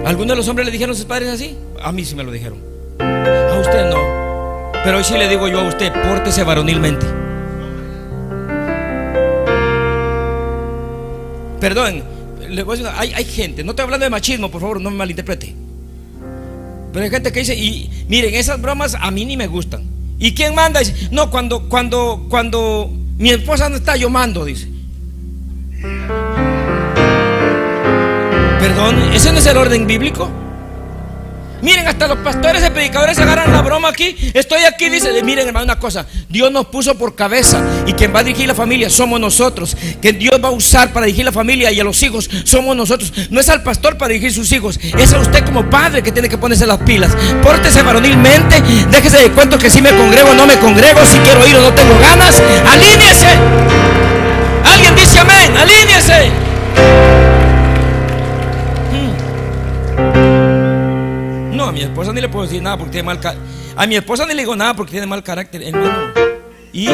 ¿Algunos 0.05 0.29
de 0.29 0.35
los 0.35 0.47
hombres 0.47 0.65
le 0.65 0.71
dijeron 0.71 0.93
a 0.93 0.97
sus 0.97 1.05
padres 1.05 1.29
así? 1.29 1.57
A 1.81 1.91
mí 1.91 2.05
sí 2.05 2.15
me 2.15 2.23
lo 2.23 2.31
dijeron. 2.31 2.59
A 2.99 3.59
usted 3.59 3.89
no. 3.89 4.71
Pero 4.83 4.97
hoy 4.97 5.03
sí 5.03 5.17
le 5.17 5.27
digo 5.27 5.47
yo 5.47 5.61
a 5.61 5.67
usted, 5.67 5.91
pórtese 5.91 6.43
varonilmente. 6.43 7.05
Perdón, 11.59 12.03
le 12.49 12.63
voy 12.63 12.75
a 12.75 12.81
decir, 12.81 12.93
hay, 12.95 13.13
hay 13.13 13.25
gente, 13.25 13.63
no 13.63 13.71
estoy 13.71 13.83
hablando 13.83 14.03
de 14.03 14.09
machismo, 14.09 14.51
por 14.51 14.61
favor, 14.61 14.79
no 14.79 14.91
me 14.91 14.97
malinterprete. 14.97 15.55
Pero 16.93 17.03
hay 17.03 17.09
gente 17.09 17.31
que 17.31 17.39
dice, 17.39 17.55
y 17.55 18.05
miren, 18.07 18.35
esas 18.35 18.61
bromas 18.61 18.95
a 18.99 19.09
mí 19.09 19.25
ni 19.25 19.35
me 19.35 19.47
gustan. 19.47 19.83
¿Y 20.19 20.33
quién 20.33 20.53
manda? 20.53 20.81
No, 21.11 21.31
cuando, 21.31 21.67
cuando, 21.67 22.27
cuando 22.29 22.89
Mi 23.17 23.29
esposa 23.29 23.69
no 23.69 23.77
está, 23.77 23.95
yo 23.95 24.09
mando, 24.09 24.45
dice. 24.45 24.74
Perdón, 28.65 29.13
¿ese 29.13 29.31
no 29.31 29.37
es 29.37 29.45
el 29.45 29.57
orden 29.57 29.85
bíblico? 29.85 30.27
Miren, 31.61 31.87
hasta 31.87 32.07
los 32.07 32.17
pastores 32.17 32.65
y 32.65 32.69
predicadores 32.71 33.15
se 33.15 33.21
agarran 33.21 33.53
la 33.53 33.61
broma 33.61 33.89
aquí. 33.89 34.15
Estoy 34.33 34.63
aquí, 34.63 34.89
dice, 34.89 35.21
miren 35.21 35.45
hermano, 35.47 35.65
una 35.65 35.77
cosa. 35.77 36.07
Dios 36.29 36.51
nos 36.51 36.65
puso 36.65 36.97
por 36.97 37.13
cabeza 37.13 37.63
y 37.85 37.93
quien 37.93 38.11
va 38.13 38.21
a 38.21 38.23
dirigir 38.23 38.47
la 38.47 38.55
familia 38.55 38.89
somos 38.89 39.19
nosotros. 39.19 39.77
Que 40.01 40.13
Dios 40.13 40.43
va 40.43 40.47
a 40.47 40.51
usar 40.51 40.91
para 40.93 41.05
dirigir 41.05 41.25
la 41.25 41.31
familia 41.31 41.71
y 41.71 41.79
a 41.79 41.83
los 41.83 42.01
hijos 42.01 42.27
somos 42.43 42.75
nosotros. 42.75 43.13
No 43.29 43.39
es 43.39 43.49
al 43.49 43.61
pastor 43.61 43.99
para 43.99 44.13
dirigir 44.13 44.33
sus 44.33 44.51
hijos. 44.51 44.79
Es 44.97 45.13
a 45.13 45.19
usted 45.19 45.45
como 45.45 45.69
padre 45.69 46.01
que 46.01 46.11
tiene 46.11 46.27
que 46.27 46.39
ponerse 46.39 46.65
las 46.65 46.79
pilas. 46.79 47.15
Pórtese 47.43 47.83
varonilmente. 47.83 48.63
Déjese 48.89 49.17
de 49.17 49.31
cuento 49.31 49.59
que 49.59 49.69
si 49.69 49.79
me 49.79 49.95
congrego 49.95 50.31
o 50.31 50.33
no 50.33 50.47
me 50.47 50.57
congrego. 50.57 51.05
Si 51.05 51.19
quiero 51.19 51.47
ir 51.47 51.55
o 51.55 51.61
no 51.61 51.71
tengo 51.71 51.99
ganas. 51.99 52.41
Alíñese. 52.67 53.27
Alguien 54.63 54.95
dice 54.95 55.19
amén. 55.19 55.55
Alíñese. 55.55 57.14
A 61.67 61.71
mi 61.71 61.81
esposa 61.81 62.13
ni 62.13 62.21
le 62.21 62.29
puedo 62.29 62.45
decir 62.45 62.61
nada 62.61 62.77
porque 62.77 62.91
tiene 62.91 63.05
mal 63.05 63.19
carácter. 63.19 63.45
A 63.75 63.85
mi 63.87 63.95
esposa 63.95 64.25
ni 64.25 64.33
le 64.33 64.41
digo 64.41 64.55
nada 64.55 64.73
porque 64.73 64.91
tiene 64.91 65.07
mal 65.07 65.23
carácter, 65.23 65.63
hermano. 65.63 66.13
Y 66.71 66.89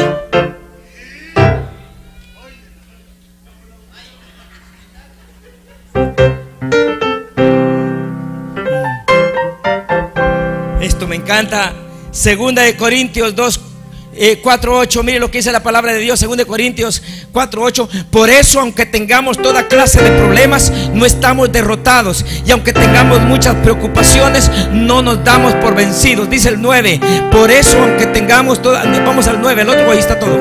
Esto 10.80 11.06
me 11.06 11.16
encanta. 11.16 11.72
Segunda 12.10 12.62
de 12.62 12.76
Corintios 12.76 13.34
2 13.34 13.71
4.8, 14.14 15.00
eh, 15.00 15.02
mire 15.02 15.18
lo 15.18 15.30
que 15.30 15.38
dice 15.38 15.52
la 15.52 15.62
palabra 15.62 15.92
de 15.92 15.98
Dios, 15.98 16.20
2 16.20 16.44
Corintios 16.44 17.02
4.8. 17.32 18.06
Por 18.10 18.28
eso, 18.28 18.60
aunque 18.60 18.84
tengamos 18.84 19.38
toda 19.38 19.68
clase 19.68 20.02
de 20.02 20.10
problemas, 20.10 20.72
no 20.92 21.06
estamos 21.06 21.50
derrotados. 21.50 22.24
Y 22.46 22.50
aunque 22.50 22.72
tengamos 22.72 23.20
muchas 23.22 23.54
preocupaciones, 23.56 24.50
no 24.70 25.02
nos 25.02 25.24
damos 25.24 25.54
por 25.54 25.74
vencidos. 25.74 26.28
Dice 26.28 26.50
el 26.50 26.60
9. 26.60 27.00
Por 27.30 27.50
eso, 27.50 27.82
aunque 27.82 28.06
tengamos 28.06 28.60
toda, 28.60 28.84
vamos 28.84 29.26
al 29.28 29.40
9, 29.40 29.62
el 29.62 29.68
otro 29.68 29.90
ahí 29.90 29.98
está 29.98 30.18
todo. 30.18 30.36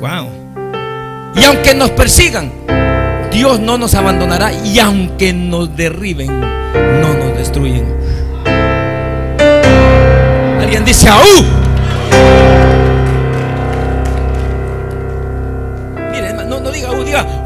Wow. 0.00 0.30
Y 1.36 1.44
aunque 1.44 1.74
nos 1.74 1.90
persigan, 1.90 2.52
Dios 3.32 3.58
no 3.58 3.78
nos 3.78 3.94
abandonará. 3.94 4.52
Y 4.52 4.78
aunque 4.78 5.32
nos 5.32 5.74
derriben, 5.74 6.40
no 7.00 7.14
nos 7.14 7.38
destruyen. 7.38 7.86
Alguien 10.60 10.84
dice, 10.84 11.08
¡Aú! 11.08 11.73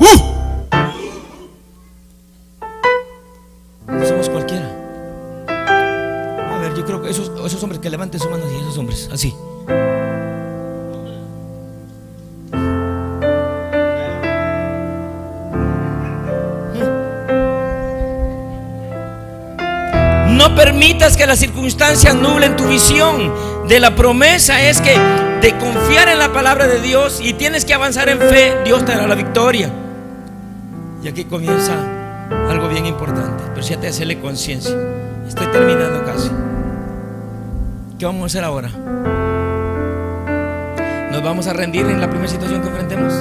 Uh. 0.00 0.28
No 3.86 4.06
somos 4.06 4.28
cualquiera. 4.28 4.66
A 5.48 6.58
ver, 6.60 6.74
yo 6.74 6.84
creo 6.84 7.02
que 7.02 7.10
esos, 7.10 7.30
esos 7.44 7.62
hombres 7.62 7.80
que 7.80 7.90
levanten 7.90 8.20
su 8.20 8.28
mano 8.28 8.44
y 8.52 8.56
esos 8.60 8.78
hombres, 8.78 9.08
así. 9.12 9.34
No 20.38 20.54
permitas 20.54 21.16
que 21.16 21.26
las 21.26 21.40
circunstancias 21.40 22.14
nublen 22.14 22.56
tu 22.56 22.68
visión 22.68 23.32
de 23.66 23.80
la 23.80 23.96
promesa. 23.96 24.62
Es 24.62 24.80
que 24.80 24.96
de 25.40 25.56
confiar 25.58 26.08
en 26.08 26.18
la 26.18 26.32
palabra 26.32 26.66
de 26.66 26.80
Dios 26.80 27.20
y 27.20 27.32
tienes 27.32 27.64
que 27.64 27.74
avanzar 27.74 28.08
en 28.08 28.18
fe, 28.18 28.56
Dios 28.64 28.84
te 28.84 28.92
dará 28.92 29.08
la 29.08 29.14
victoria. 29.16 29.72
Y 31.02 31.08
aquí 31.08 31.24
comienza 31.24 31.74
algo 32.50 32.68
bien 32.68 32.86
importante, 32.86 33.44
pero 33.50 33.62
si 33.62 33.76
te 33.76 33.88
hacerle 33.88 34.20
conciencia. 34.20 34.76
Estoy 35.26 35.46
terminando 35.48 36.04
casi. 36.04 36.30
¿Qué 37.98 38.06
vamos 38.06 38.22
a 38.22 38.26
hacer 38.26 38.44
ahora? 38.44 38.70
¿Nos 41.12 41.22
vamos 41.22 41.46
a 41.46 41.52
rendir 41.52 41.86
en 41.86 42.00
la 42.00 42.08
primera 42.08 42.28
situación 42.28 42.62
que 42.62 42.68
enfrentemos? 42.68 43.12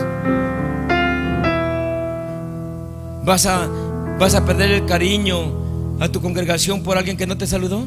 ¿Vas 3.24 3.46
a, 3.46 3.68
vas 4.20 4.36
a 4.36 4.46
perder 4.46 4.72
el 4.72 4.86
cariño 4.86 5.98
a 6.00 6.08
tu 6.08 6.22
congregación 6.22 6.84
por 6.84 6.98
alguien 6.98 7.18
que 7.18 7.28
no 7.28 7.38
te 7.38 7.46
saludó? 7.46 7.86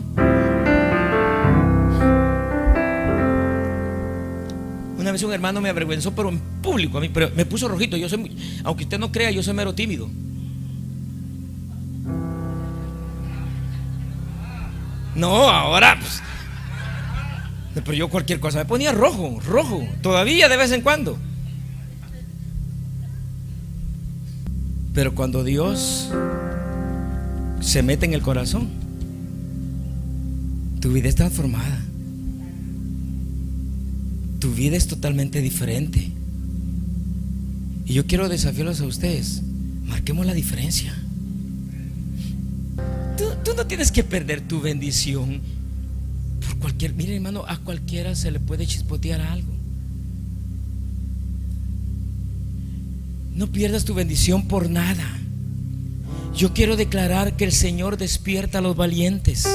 Un 5.22 5.32
hermano 5.32 5.60
me 5.60 5.68
avergüenzó, 5.68 6.14
pero 6.14 6.28
en 6.28 6.38
público 6.62 6.98
a 6.98 7.00
mí, 7.00 7.08
pero 7.08 7.30
me 7.36 7.44
puso 7.44 7.68
rojito. 7.68 7.96
Yo 7.96 8.08
soy, 8.08 8.36
aunque 8.64 8.84
usted 8.84 8.98
no 8.98 9.12
crea, 9.12 9.30
yo 9.30 9.42
soy 9.42 9.54
mero 9.54 9.74
tímido. 9.74 10.08
No, 15.14 15.48
ahora, 15.50 15.98
pues, 15.98 16.22
pero 17.74 17.92
yo 17.92 18.08
cualquier 18.08 18.40
cosa 18.40 18.58
me 18.58 18.64
ponía 18.64 18.92
rojo, 18.92 19.38
rojo, 19.46 19.86
todavía 20.02 20.48
de 20.48 20.56
vez 20.56 20.72
en 20.72 20.82
cuando. 20.82 21.18
Pero 24.94 25.14
cuando 25.14 25.44
Dios 25.44 26.10
se 27.60 27.82
mete 27.82 28.06
en 28.06 28.14
el 28.14 28.22
corazón, 28.22 28.68
tu 30.80 30.92
vida 30.92 31.08
es 31.08 31.14
transformada. 31.14 31.89
Tu 34.40 34.52
vida 34.52 34.76
es 34.76 34.88
totalmente 34.88 35.40
diferente. 35.40 36.10
Y 37.86 37.92
yo 37.92 38.06
quiero 38.06 38.28
desafiarlos 38.28 38.80
a 38.80 38.86
ustedes. 38.86 39.42
Marquemos 39.84 40.24
la 40.24 40.34
diferencia. 40.34 40.94
Tú, 43.44 43.52
no 43.54 43.66
tienes 43.66 43.92
que 43.92 44.02
perder 44.02 44.40
tu 44.40 44.60
bendición 44.60 45.40
por 46.40 46.56
cualquier. 46.58 46.94
Mire, 46.94 47.16
hermano, 47.16 47.44
a 47.46 47.58
cualquiera 47.58 48.14
se 48.14 48.30
le 48.30 48.40
puede 48.40 48.66
chispotear 48.66 49.20
algo. 49.20 49.52
No 53.34 53.48
pierdas 53.48 53.84
tu 53.84 53.92
bendición 53.92 54.48
por 54.48 54.70
nada. 54.70 55.18
Yo 56.34 56.54
quiero 56.54 56.76
declarar 56.76 57.36
que 57.36 57.44
el 57.44 57.52
Señor 57.52 57.98
despierta 57.98 58.58
a 58.58 58.62
los 58.62 58.76
valientes. 58.76 59.46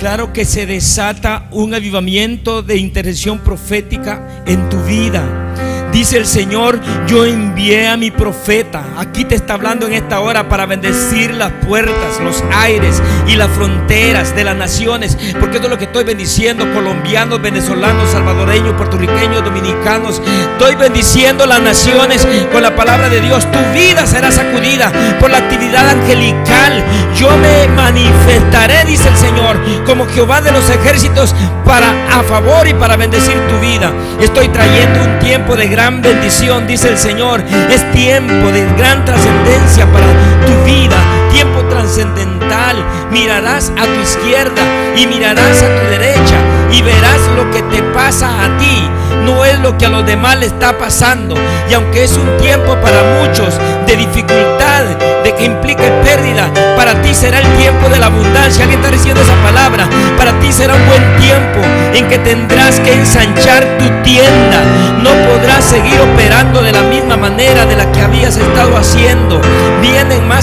Declaro 0.00 0.32
que 0.32 0.46
se 0.46 0.64
desata 0.64 1.46
un 1.50 1.74
avivamiento 1.74 2.62
de 2.62 2.78
intercesión 2.78 3.40
profética 3.40 4.42
en 4.46 4.66
tu 4.70 4.82
vida. 4.84 5.69
Dice 5.92 6.18
el 6.18 6.26
Señor, 6.26 6.78
yo 7.08 7.24
envié 7.24 7.88
a 7.88 7.96
mi 7.96 8.10
profeta. 8.10 8.84
Aquí 8.96 9.24
te 9.24 9.34
está 9.34 9.54
hablando 9.54 9.86
en 9.88 9.94
esta 9.94 10.20
hora 10.20 10.48
para 10.48 10.64
bendecir 10.64 11.34
las 11.34 11.50
puertas, 11.66 12.20
los 12.22 12.44
aires 12.56 13.02
y 13.26 13.34
las 13.34 13.50
fronteras 13.50 14.34
de 14.36 14.44
las 14.44 14.56
naciones. 14.56 15.18
Porque 15.40 15.58
es 15.58 15.68
lo 15.68 15.76
que 15.78 15.84
estoy 15.86 16.04
bendiciendo. 16.04 16.64
Colombianos, 16.72 17.42
venezolanos, 17.42 18.10
salvadoreños, 18.10 18.74
puertorriqueños, 18.74 19.44
dominicanos. 19.44 20.22
Estoy 20.52 20.76
bendiciendo 20.76 21.44
las 21.44 21.60
naciones 21.60 22.26
con 22.52 22.62
la 22.62 22.76
palabra 22.76 23.08
de 23.08 23.20
Dios. 23.20 23.46
Tu 23.50 23.58
vida 23.74 24.06
será 24.06 24.30
sacudida 24.30 24.92
por 25.18 25.30
la 25.30 25.38
actividad 25.38 25.88
angelical. 25.88 26.84
Yo 27.16 27.28
me 27.36 27.66
manifestaré, 27.74 28.84
dice 28.84 29.08
el 29.08 29.16
Señor, 29.16 29.56
como 29.84 30.06
Jehová 30.06 30.40
de 30.40 30.52
los 30.52 30.70
ejércitos 30.70 31.34
para 31.64 31.90
a 32.18 32.22
favor 32.22 32.66
y 32.66 32.74
para 32.74 32.96
bendecir 32.96 33.36
tu 33.48 33.58
vida. 33.60 33.92
Estoy 34.20 34.48
trayendo 34.48 35.04
un 35.04 35.18
tiempo 35.18 35.56
de 35.56 35.68
gran 35.80 36.02
bendición, 36.02 36.66
dice 36.66 36.90
el 36.90 36.98
Señor. 36.98 37.42
Es 37.70 37.90
tiempo 37.92 38.52
de 38.52 38.66
gran 38.76 39.02
trascendencia 39.06 39.90
para 39.90 40.04
tu 40.44 40.52
vida, 40.66 40.98
tiempo 41.32 41.64
trascendental. 41.70 42.76
Mirarás 43.10 43.72
a 43.78 43.86
tu 43.86 44.00
izquierda 44.02 44.60
y 44.94 45.06
mirarás 45.06 45.62
a 45.62 45.80
tu 45.80 45.86
derecha 45.88 46.36
y 46.70 46.82
verás 46.82 47.20
lo 47.34 47.50
que 47.50 47.62
te 47.74 47.82
pasa 47.94 48.28
a 48.28 48.58
ti. 48.58 48.90
No 49.24 49.44
es 49.44 49.58
lo 49.60 49.76
que 49.76 49.86
a 49.86 49.88
los 49.88 50.04
demás 50.06 50.38
le 50.38 50.46
está 50.46 50.78
pasando. 50.78 51.34
Y 51.68 51.74
aunque 51.74 52.04
es 52.04 52.16
un 52.16 52.36
tiempo 52.38 52.76
para 52.80 53.02
muchos 53.20 53.54
de 53.86 53.96
dificultad, 53.96 54.84
de 55.24 55.34
que 55.34 55.44
implique 55.44 55.82
pérdida, 56.04 56.50
para 56.76 57.00
ti 57.02 57.14
será 57.14 57.38
el 57.38 57.48
tiempo 57.56 57.88
de 57.88 57.98
la 57.98 58.06
abundancia. 58.06 58.64
Alguien 58.64 58.80
está 58.80 58.90
diciendo 58.90 59.20
esa 59.20 59.34
palabra. 59.42 59.88
Para 60.16 60.32
ti 60.40 60.52
será 60.52 60.74
un 60.74 60.86
buen 60.86 61.16
tiempo 61.16 61.60
en 61.94 62.08
que 62.08 62.18
tendrás 62.18 62.80
que 62.80 62.92
ensanchar 62.92 63.64
tu 63.78 63.88
tienda. 64.02 64.60
No 65.02 65.10
podrás 65.28 65.64
seguir 65.64 65.98
operando 66.00 66.62
de 66.62 66.72
la 66.72 66.82
misma 66.82 67.16
manera 67.16 67.64
de 67.66 67.76
la 67.76 67.90
que 67.92 68.00
habías 68.00 68.36
estado 68.36 68.49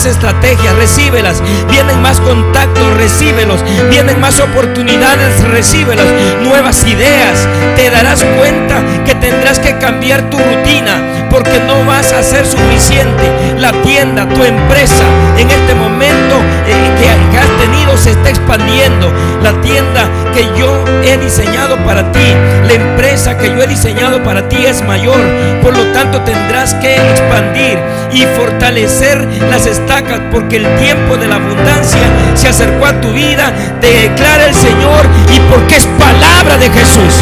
estrategias, 0.05 0.75
recíbelas. 0.75 1.41
Vienen 1.69 2.01
más 2.01 2.19
contactos, 2.19 2.97
recíbelos. 2.97 3.63
Vienen 3.89 4.19
más 4.19 4.39
oportunidades, 4.39 5.43
recíbelas. 5.49 6.05
Nuevas 6.43 6.85
ideas. 6.85 7.47
Te 7.75 7.89
darás 7.89 8.23
cuenta 8.37 8.83
que 9.05 9.15
tendrás 9.15 9.59
que 9.59 9.77
cambiar 9.77 10.29
tu 10.29 10.37
rutina 10.37 11.27
porque 11.29 11.59
no 11.59 11.85
vas 11.85 12.11
a 12.13 12.23
ser 12.23 12.45
suficiente. 12.45 13.55
La 13.59 13.71
tienda, 13.81 14.27
tu 14.29 14.43
empresa, 14.43 15.03
en 15.37 15.49
este 15.49 15.73
momento 15.75 16.35
eh, 16.67 16.91
que, 16.97 17.31
que 17.31 17.37
tenido 17.58 17.97
se 17.97 18.12
está 18.12 18.30
expandiendo. 18.30 19.12
La 19.43 19.60
tienda 19.62 20.10
que 20.34 20.43
yo 20.58 20.84
he 21.03 21.18
diseñado 21.18 21.78
para 21.86 22.12
ti, 22.12 22.34
la 22.66 22.74
empresa 22.74 23.38
que 23.38 23.47
yo 23.47 23.62
he 23.62 23.68
diseñado 23.68 24.24
para 24.24 24.47
ti 24.49 24.66
es 24.66 24.84
mayor. 24.84 25.20
Por 25.62 25.76
lo 25.76 25.84
tanto 25.93 26.22
tendrás 26.22 26.74
que 26.76 26.95
expandir 26.95 27.78
y 28.12 28.24
fortalecer 28.38 29.28
las 29.49 29.66
estacas 29.66 30.22
porque 30.32 30.58
el 30.58 30.76
tiempo 30.78 31.18
de 31.18 31.28
la 31.28 31.36
abundancia 31.36 32.01
se 32.36 32.47
acercó 32.47 32.86
a 32.86 33.01
tu 33.01 33.12
vida. 33.12 33.53
Te 33.82 33.91
declara 33.91 34.47
el 34.47 34.55
Señor 34.55 35.05
y 35.34 35.39
porque 35.51 35.78
es 35.78 35.88
palabra 35.99 36.58
de 36.58 36.70
Jesús. 36.70 37.14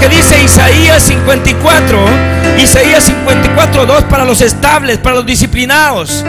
Que 0.00 0.08
dice 0.08 0.42
Isaías 0.42 1.02
54, 1.02 1.98
Isaías 2.58 3.04
54, 3.04 3.86
2 3.86 4.04
para 4.04 4.24
los 4.24 4.40
estables, 4.40 4.98
para 4.98 5.16
los 5.16 5.26
disciplinados. 5.26 6.24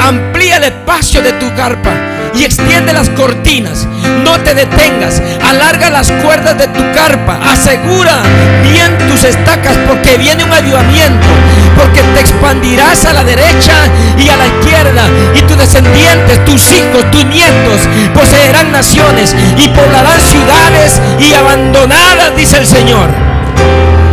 Amplía 0.00 0.56
el 0.56 0.64
espacio 0.64 1.22
de 1.22 1.32
tu 1.34 1.54
carpa 1.54 2.11
y 2.34 2.44
extiende 2.44 2.92
las 2.92 3.08
cortinas. 3.10 3.86
No 4.24 4.40
te 4.40 4.54
detengas. 4.54 5.22
Alarga 5.48 5.90
las 5.90 6.10
cuerdas 6.10 6.58
de 6.58 6.68
tu 6.68 6.80
carpa. 6.92 7.38
Asegura 7.44 8.22
bien 8.62 8.96
tus 9.08 9.24
estacas 9.24 9.76
porque 9.88 10.16
viene 10.16 10.44
un 10.44 10.52
avivamiento. 10.52 11.26
Porque 11.76 12.02
te 12.02 12.20
expandirás 12.20 13.04
a 13.04 13.12
la 13.12 13.24
derecha 13.24 13.74
y 14.18 14.28
a 14.28 14.36
la 14.36 14.46
izquierda. 14.46 15.04
Y 15.34 15.42
tus 15.42 15.58
descendientes, 15.58 16.44
tus 16.44 16.72
hijos, 16.72 17.10
tus 17.10 17.24
nietos 17.26 17.80
poseerán 18.14 18.72
naciones 18.72 19.34
y 19.58 19.68
poblarán 19.68 20.20
ciudades 20.20 21.00
y 21.18 21.34
abandonadas, 21.34 22.36
dice 22.36 22.58
el 22.58 22.66
Señor. 22.66 23.08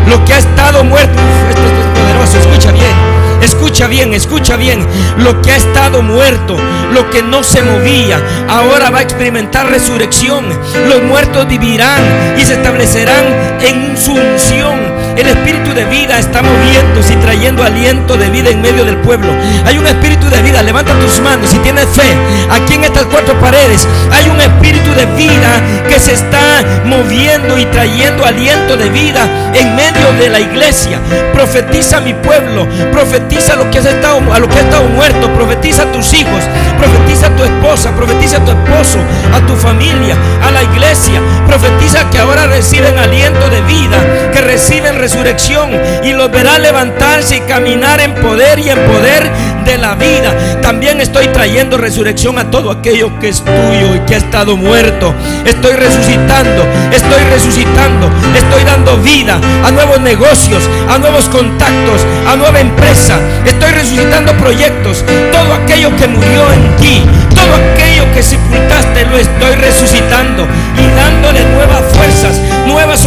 Lo 0.08 0.24
que 0.26 0.34
ha 0.34 0.38
estado 0.40 0.84
muerto. 0.84 1.22
Esto, 1.50 1.62
es 1.62 2.00
poderoso. 2.00 2.38
Escucha 2.40 2.72
bien. 2.72 3.09
Escucha 3.42 3.88
bien, 3.88 4.14
escucha 4.14 4.58
bien. 4.58 4.86
Lo 5.18 5.42
que 5.42 5.52
ha 5.52 5.56
estado 5.56 6.02
muerto, 6.02 6.58
lo 6.94 7.10
que 7.10 7.24
no 7.24 7.44
se 7.44 7.62
movía, 7.62 8.22
ahora 8.48 8.90
va 8.90 9.00
a 9.00 9.02
experimentar 9.02 9.70
resurrección. 9.70 10.46
Los 10.88 11.02
muertos 11.04 11.48
vivirán 11.48 12.02
y 12.38 12.44
se 12.44 12.54
establecerán 12.54 13.26
en 13.62 13.98
su 13.98 14.14
unción. 14.14 14.78
El 15.18 15.28
espíritu 15.28 15.74
de 15.74 15.86
vida 15.86 16.18
está 16.18 16.42
moviéndose 16.42 17.14
y 17.14 17.18
trayendo 17.18 17.64
aliento 17.64 18.18
de 18.18 18.30
vida 18.30 18.50
en 18.50 18.62
medio 18.62 18.86
del 18.86 18.98
pueblo. 18.98 19.32
Hay 19.66 19.78
un 19.78 19.88
espíritu 19.88 20.30
de 20.30 20.42
vida. 20.42 20.62
Levanta 20.62 20.94
tus 21.00 21.20
manos 21.20 21.50
si 21.50 21.58
tienes 21.60 21.88
fe. 21.88 22.14
Aquí 22.52 22.74
en 22.74 22.84
estas 22.84 23.06
cuatro 23.06 23.40
paredes 23.40 23.88
hay 24.12 24.30
un 24.30 24.40
espíritu 24.40 24.92
de 24.94 25.06
vida 25.18 25.62
que 25.88 26.00
se 26.00 26.14
está 26.14 26.64
moviendo 26.86 27.58
y 27.58 27.66
trayendo 27.66 28.26
aliento 28.26 28.78
de 28.78 28.90
vida 28.90 29.28
en 29.54 29.76
medio 29.76 30.12
de 30.20 30.30
la 30.30 30.40
iglesia. 30.40 31.00
Profetiza 31.34 32.00
mi 32.02 32.14
pueblo. 32.14 32.68
Profetiza 32.92 33.29
lo 33.60 33.70
que 33.70 33.80
has 33.80 33.86
estado, 33.86 34.22
a 34.34 34.40
lo 34.40 34.48
que 34.48 34.58
ha 34.58 34.62
estado 34.62 34.84
muerto. 34.86 35.32
Profetiza 35.34 35.84
a 35.84 35.92
tus 35.92 36.14
hijos. 36.14 36.44
Profetiza 36.78 37.28
a 37.28 37.36
tu 37.36 37.44
esposa. 37.44 37.92
Profetiza 37.92 38.38
a 38.38 38.46
tu 38.46 38.52
esposo. 38.52 39.00
A 39.34 39.46
tu 39.46 39.56
familia. 39.56 40.16
A 40.44 40.52
la 40.52 40.64
iglesia. 40.64 41.22
Profetiza 41.48 42.10
que 42.10 42.20
ahora 42.20 42.48
reciben 42.48 42.98
aliento 42.98 43.50
de 43.50 43.62
vida. 43.62 43.98
Que 44.32 44.42
reciben 44.42 44.98
resurrección 44.98 45.70
y 46.04 46.14
los 46.14 46.32
verá 46.32 46.58
levantarse 46.60 47.38
y 47.38 47.42
caminar 47.42 48.00
en 48.00 48.16
poder 48.16 48.60
y 48.60 48.70
en 48.70 48.80
poder 48.86 49.32
de 49.66 49.78
la 49.78 49.95
vida. 49.95 50.36
También 50.62 51.01
estoy 51.01 51.28
trayendo 51.28 51.78
resurrección 51.78 52.38
a 52.38 52.49
todo 52.51 52.72
aquello 52.72 53.18
que 53.20 53.30
es 53.30 53.43
tuyo 53.43 53.95
y 53.95 53.99
que 54.05 54.16
ha 54.16 54.18
estado 54.18 54.55
muerto. 54.57 55.14
Estoy 55.45 55.74
resucitando, 55.74 56.66
estoy 56.91 57.24
resucitando, 57.32 58.10
estoy 58.36 58.64
dando 58.64 58.97
vida 58.97 59.39
a 59.64 59.72
nuevos 59.72 59.99
negocios, 60.01 60.70
a 60.89 60.97
nuevos 60.97 61.30
contactos, 61.30 62.05
a 62.28 62.36
nueva 62.36 62.60
empresa. 62.60 63.20
Estoy 63.45 63.72
resucitando 63.72 64.36
proyectos, 64.38 65.03
todo 65.32 65.53
aquello 65.53 65.95
que 65.95 66.07
murió 66.07 66.51
en 66.53 66.76
ti, 66.78 67.03
todo 67.36 67.53
aquello 67.55 68.12
que 68.14 68.24
sepultaste 68.24 69.05
lo 69.05 69.18
estoy 69.18 69.55
resucitando 69.55 70.47
y 70.78 70.95
dándole 70.95 71.43
nuevas 71.55 71.84
fuerzas, 71.93 72.39
nuevas 72.68 73.05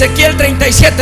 se 0.00 0.08
quiere 0.14 0.29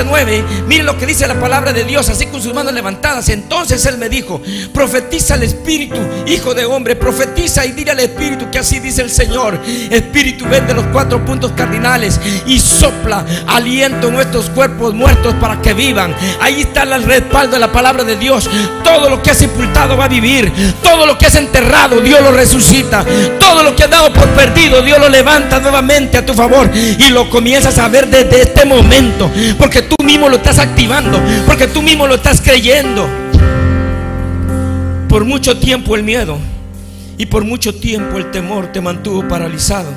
7:9, 0.05 0.45
miren 0.67 0.87
lo 0.87 0.97
que 0.97 1.07
dice 1.07 1.27
la 1.27 1.41
palabra 1.41 1.73
de 1.73 1.85
Dios, 1.85 2.09
así 2.09 2.27
con 2.27 2.43
sus 2.43 2.55
manos 2.55 2.73
levantadas. 2.73 3.29
Entonces 3.29 3.85
él 3.87 3.99
me 3.99 4.09
dijo, 4.09 4.41
profetiza 4.73 5.35
al 5.35 5.43
Espíritu, 5.43 5.99
hijo 6.27 6.55
de 6.55 6.65
hombre, 6.65 6.97
profetiza 6.97 7.65
y 7.67 7.73
dile 7.73 7.93
al 7.93 8.01
Espíritu 8.01 8.51
que 8.51 8.59
así 8.59 8.79
dice 8.81 9.03
el 9.03 9.11
Señor. 9.11 9.59
Espíritu, 9.91 10.47
ven 10.49 10.67
los 10.75 10.87
cuatro 10.87 11.25
puntos 11.25 11.53
cardinales 11.53 12.21
y 12.47 12.59
sopla 12.59 13.25
aliento 13.47 14.09
en 14.09 14.15
nuestros 14.15 14.51
cuerpos 14.51 14.95
muertos 14.95 15.35
para 15.41 15.61
que 15.61 15.75
vivan. 15.75 16.15
Ahí 16.41 16.63
está 16.63 16.83
el 16.83 17.03
respaldo 17.03 17.55
de 17.55 17.61
la 17.61 17.73
palabra 17.73 18.05
de 18.05 18.17
Dios. 18.17 18.49
Todo 18.85 19.09
lo 19.09 19.23
que 19.23 19.31
ha 19.31 19.35
sepultado 19.35 19.97
va 19.97 20.05
a 20.05 20.09
vivir. 20.09 20.53
Todo 20.83 21.07
lo 21.07 21.17
que 21.19 21.27
has 21.27 21.35
enterrado, 21.35 22.01
Dios 22.01 22.21
lo 22.23 22.33
resucita. 22.33 23.05
Todo 23.39 23.63
lo 23.63 23.75
que 23.75 23.85
has 23.85 23.91
dado 23.91 24.13
por 24.13 24.29
perdido, 24.31 24.83
Dios 24.83 24.99
lo 24.99 25.09
levanta 25.09 25.59
nuevamente 25.59 26.19
a 26.19 26.27
tu 26.27 26.35
favor. 26.35 26.71
Y 26.75 27.09
lo 27.11 27.29
comienzas 27.31 27.79
a 27.79 27.89
ver 27.89 28.09
desde 28.09 28.43
este 28.43 28.65
momento. 28.65 29.31
Porque 29.59 29.83
tú 29.89 30.05
mismo 30.05 30.29
lo 30.29 30.37
estás 30.37 30.59
activando. 30.59 31.21
Porque 31.47 31.67
tú 31.67 31.83
mismo 31.83 32.07
lo 32.07 32.17
estás 32.17 32.41
creyendo. 32.41 33.09
Por 35.09 35.25
mucho 35.25 35.59
tiempo 35.59 35.97
el 35.97 36.03
miedo 36.03 36.39
y 37.17 37.27
por 37.27 37.45
mucho 37.45 37.75
tiempo 37.75 38.19
el 38.19 38.31
temor 38.31 38.73
te 38.73 38.81
mantuvo 38.81 39.27
paralizado. 39.27 39.91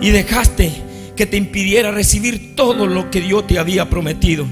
Y 0.00 0.10
dejaste 0.10 0.72
que 1.16 1.26
te 1.26 1.36
impidiera 1.36 1.90
recibir 1.90 2.54
todo 2.54 2.86
lo 2.86 3.10
que 3.10 3.20
Dios 3.20 3.46
te 3.46 3.58
había 3.58 3.90
prometido. 3.90 4.46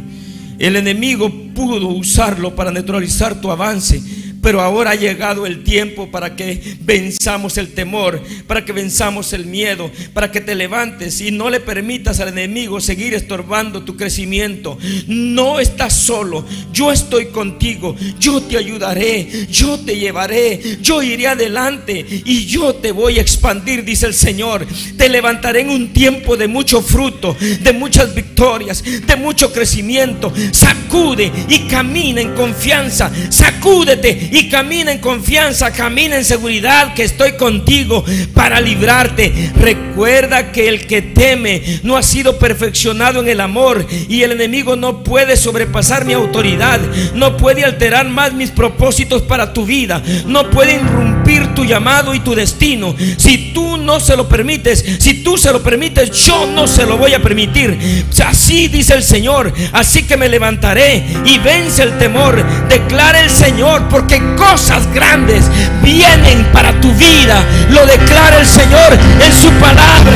El 0.59 0.77
enemigo 0.77 1.31
pudo 1.55 1.89
usarlo 1.89 2.55
para 2.55 2.71
neutralizar 2.71 3.41
tu 3.41 3.51
avance 3.51 4.01
pero 4.45 4.61
ahora 4.61 4.91
ha 4.91 4.95
llegado 4.95 5.47
el 5.47 5.65
tiempo 5.65 6.11
para 6.11 6.37
que 6.37 6.77
venzamos 6.81 7.57
el 7.57 7.73
temor, 7.73 8.21
para 8.47 8.63
que 8.63 8.73
venzamos 8.73 9.33
el 9.33 9.47
miedo, 9.47 9.91
para 10.13 10.31
que 10.31 10.43
te 10.43 10.55
levantes 10.55 11.23
y 11.23 11.31
no 11.31 11.49
le 11.49 11.61
permitas 11.61 12.21
al 12.21 12.29
enemigo 12.29 12.79
seguir 12.79 13.15
estorbando 13.15 13.85
tu 13.85 13.97
crecimiento. 13.97 14.77
No 15.07 15.61
estás 15.61 15.95
solo, 15.95 16.45
yo 16.75 16.93
estoy 16.93 17.29
contigo, 17.29 17.97
yo 18.21 18.43
te 18.43 18.59
ayudaré, 18.59 19.47
yo 19.51 19.79
te 19.79 19.97
llevaré, 19.97 20.61
yo 20.83 21.03
iré 21.03 21.29
adelante 21.29 22.05
y 22.27 22.45
yo 22.45 22.75
te 22.75 22.93
voy 22.93 23.17
a 23.17 23.23
expandir, 23.23 23.83
dice 23.83 24.05
el 24.05 24.15
Señor. 24.15 24.67
Te 24.99 25.09
levantaré 25.09 25.63
en 25.63 25.71
un 25.71 25.95
tiempo 25.95 26.37
de 26.37 26.49
mucho 26.49 26.83
fruto, 26.83 27.35
de 27.41 27.73
muchas 27.73 28.15
victorias, 28.15 28.85
de 28.85 29.17
mucho 29.17 29.51
crecimiento. 29.55 30.31
Sacude 30.53 31.33
y 31.49 31.61
camina 31.61 32.21
en 32.21 32.35
confianza, 32.35 33.11
sacúdete 33.31 34.34
y 34.35 34.49
camina 34.49 34.91
en 34.91 34.99
confianza, 34.99 35.73
camina 35.73 36.17
en 36.17 36.25
seguridad 36.25 36.93
que 36.95 37.05
estoy 37.05 37.35
contigo 37.35 38.05
para 38.35 38.61
librarte. 38.61 39.53
Recuerda 39.55 40.51
que 40.51 40.67
el 40.67 40.89
que 40.89 41.03
teme 41.03 41.63
no 41.85 41.97
ha 41.97 42.03
sido 42.03 42.37
perfeccionado 42.37 43.21
en 43.21 43.29
el 43.29 43.41
amor 43.41 43.87
y 44.09 44.23
el 44.23 44.33
enemigo 44.33 44.75
no 44.75 45.05
puede 45.05 45.37
sobrepasar 45.37 46.05
mi 46.05 46.15
autoridad, 46.15 46.81
no 47.15 47.37
puede 47.37 47.65
alterar 47.65 48.09
más 48.09 48.33
mis 48.33 48.51
propósitos 48.51 49.23
para 49.23 49.53
tu 49.53 49.67
vida, 49.67 50.03
no 50.27 50.51
puede 50.51 50.75
irrumpir 50.75 51.55
tu 51.55 51.65
llamado 51.65 52.13
y 52.13 52.19
tu 52.19 52.35
destino. 52.35 52.97
Si 53.17 53.53
tú 53.53 53.77
no 53.77 54.01
se 54.01 54.17
lo 54.17 54.29
permites, 54.29 54.85
si 54.99 55.23
tú 55.23 55.39
se 55.39 55.53
lo 55.53 55.63
permites, 55.63 56.11
yo 56.11 56.49
no 56.49 56.67
se 56.67 56.87
lo 56.87 56.97
voy 56.97 57.15
a 57.15 57.23
permitir. 57.23 57.79
Así 58.27 58.67
dice 58.67 58.95
el 58.95 59.05
Señor, 59.05 59.53
así 59.71 60.03
que 60.03 60.17
me 60.17 60.29
levantaré 60.29 61.05
y 61.25 61.39
vence 61.39 61.85
el 61.85 61.97
temor. 61.99 62.45
Declara 62.69 63.21
el 63.21 63.31
Señor, 63.31 63.89
porque 63.89 64.24
cosas 64.37 64.87
grandes 64.93 65.51
vienen 65.83 66.45
para 66.53 66.73
tu 66.81 66.93
vida. 66.95 67.45
Lo 67.71 67.87
declara 67.87 68.39
el 68.39 68.47
Señor 68.47 68.99
en 69.21 69.33
su 69.33 69.51
palabra. 69.53 70.13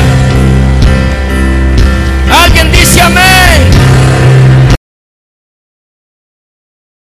Alguien 2.43 2.71
dice 2.71 3.01
amén. 3.01 3.78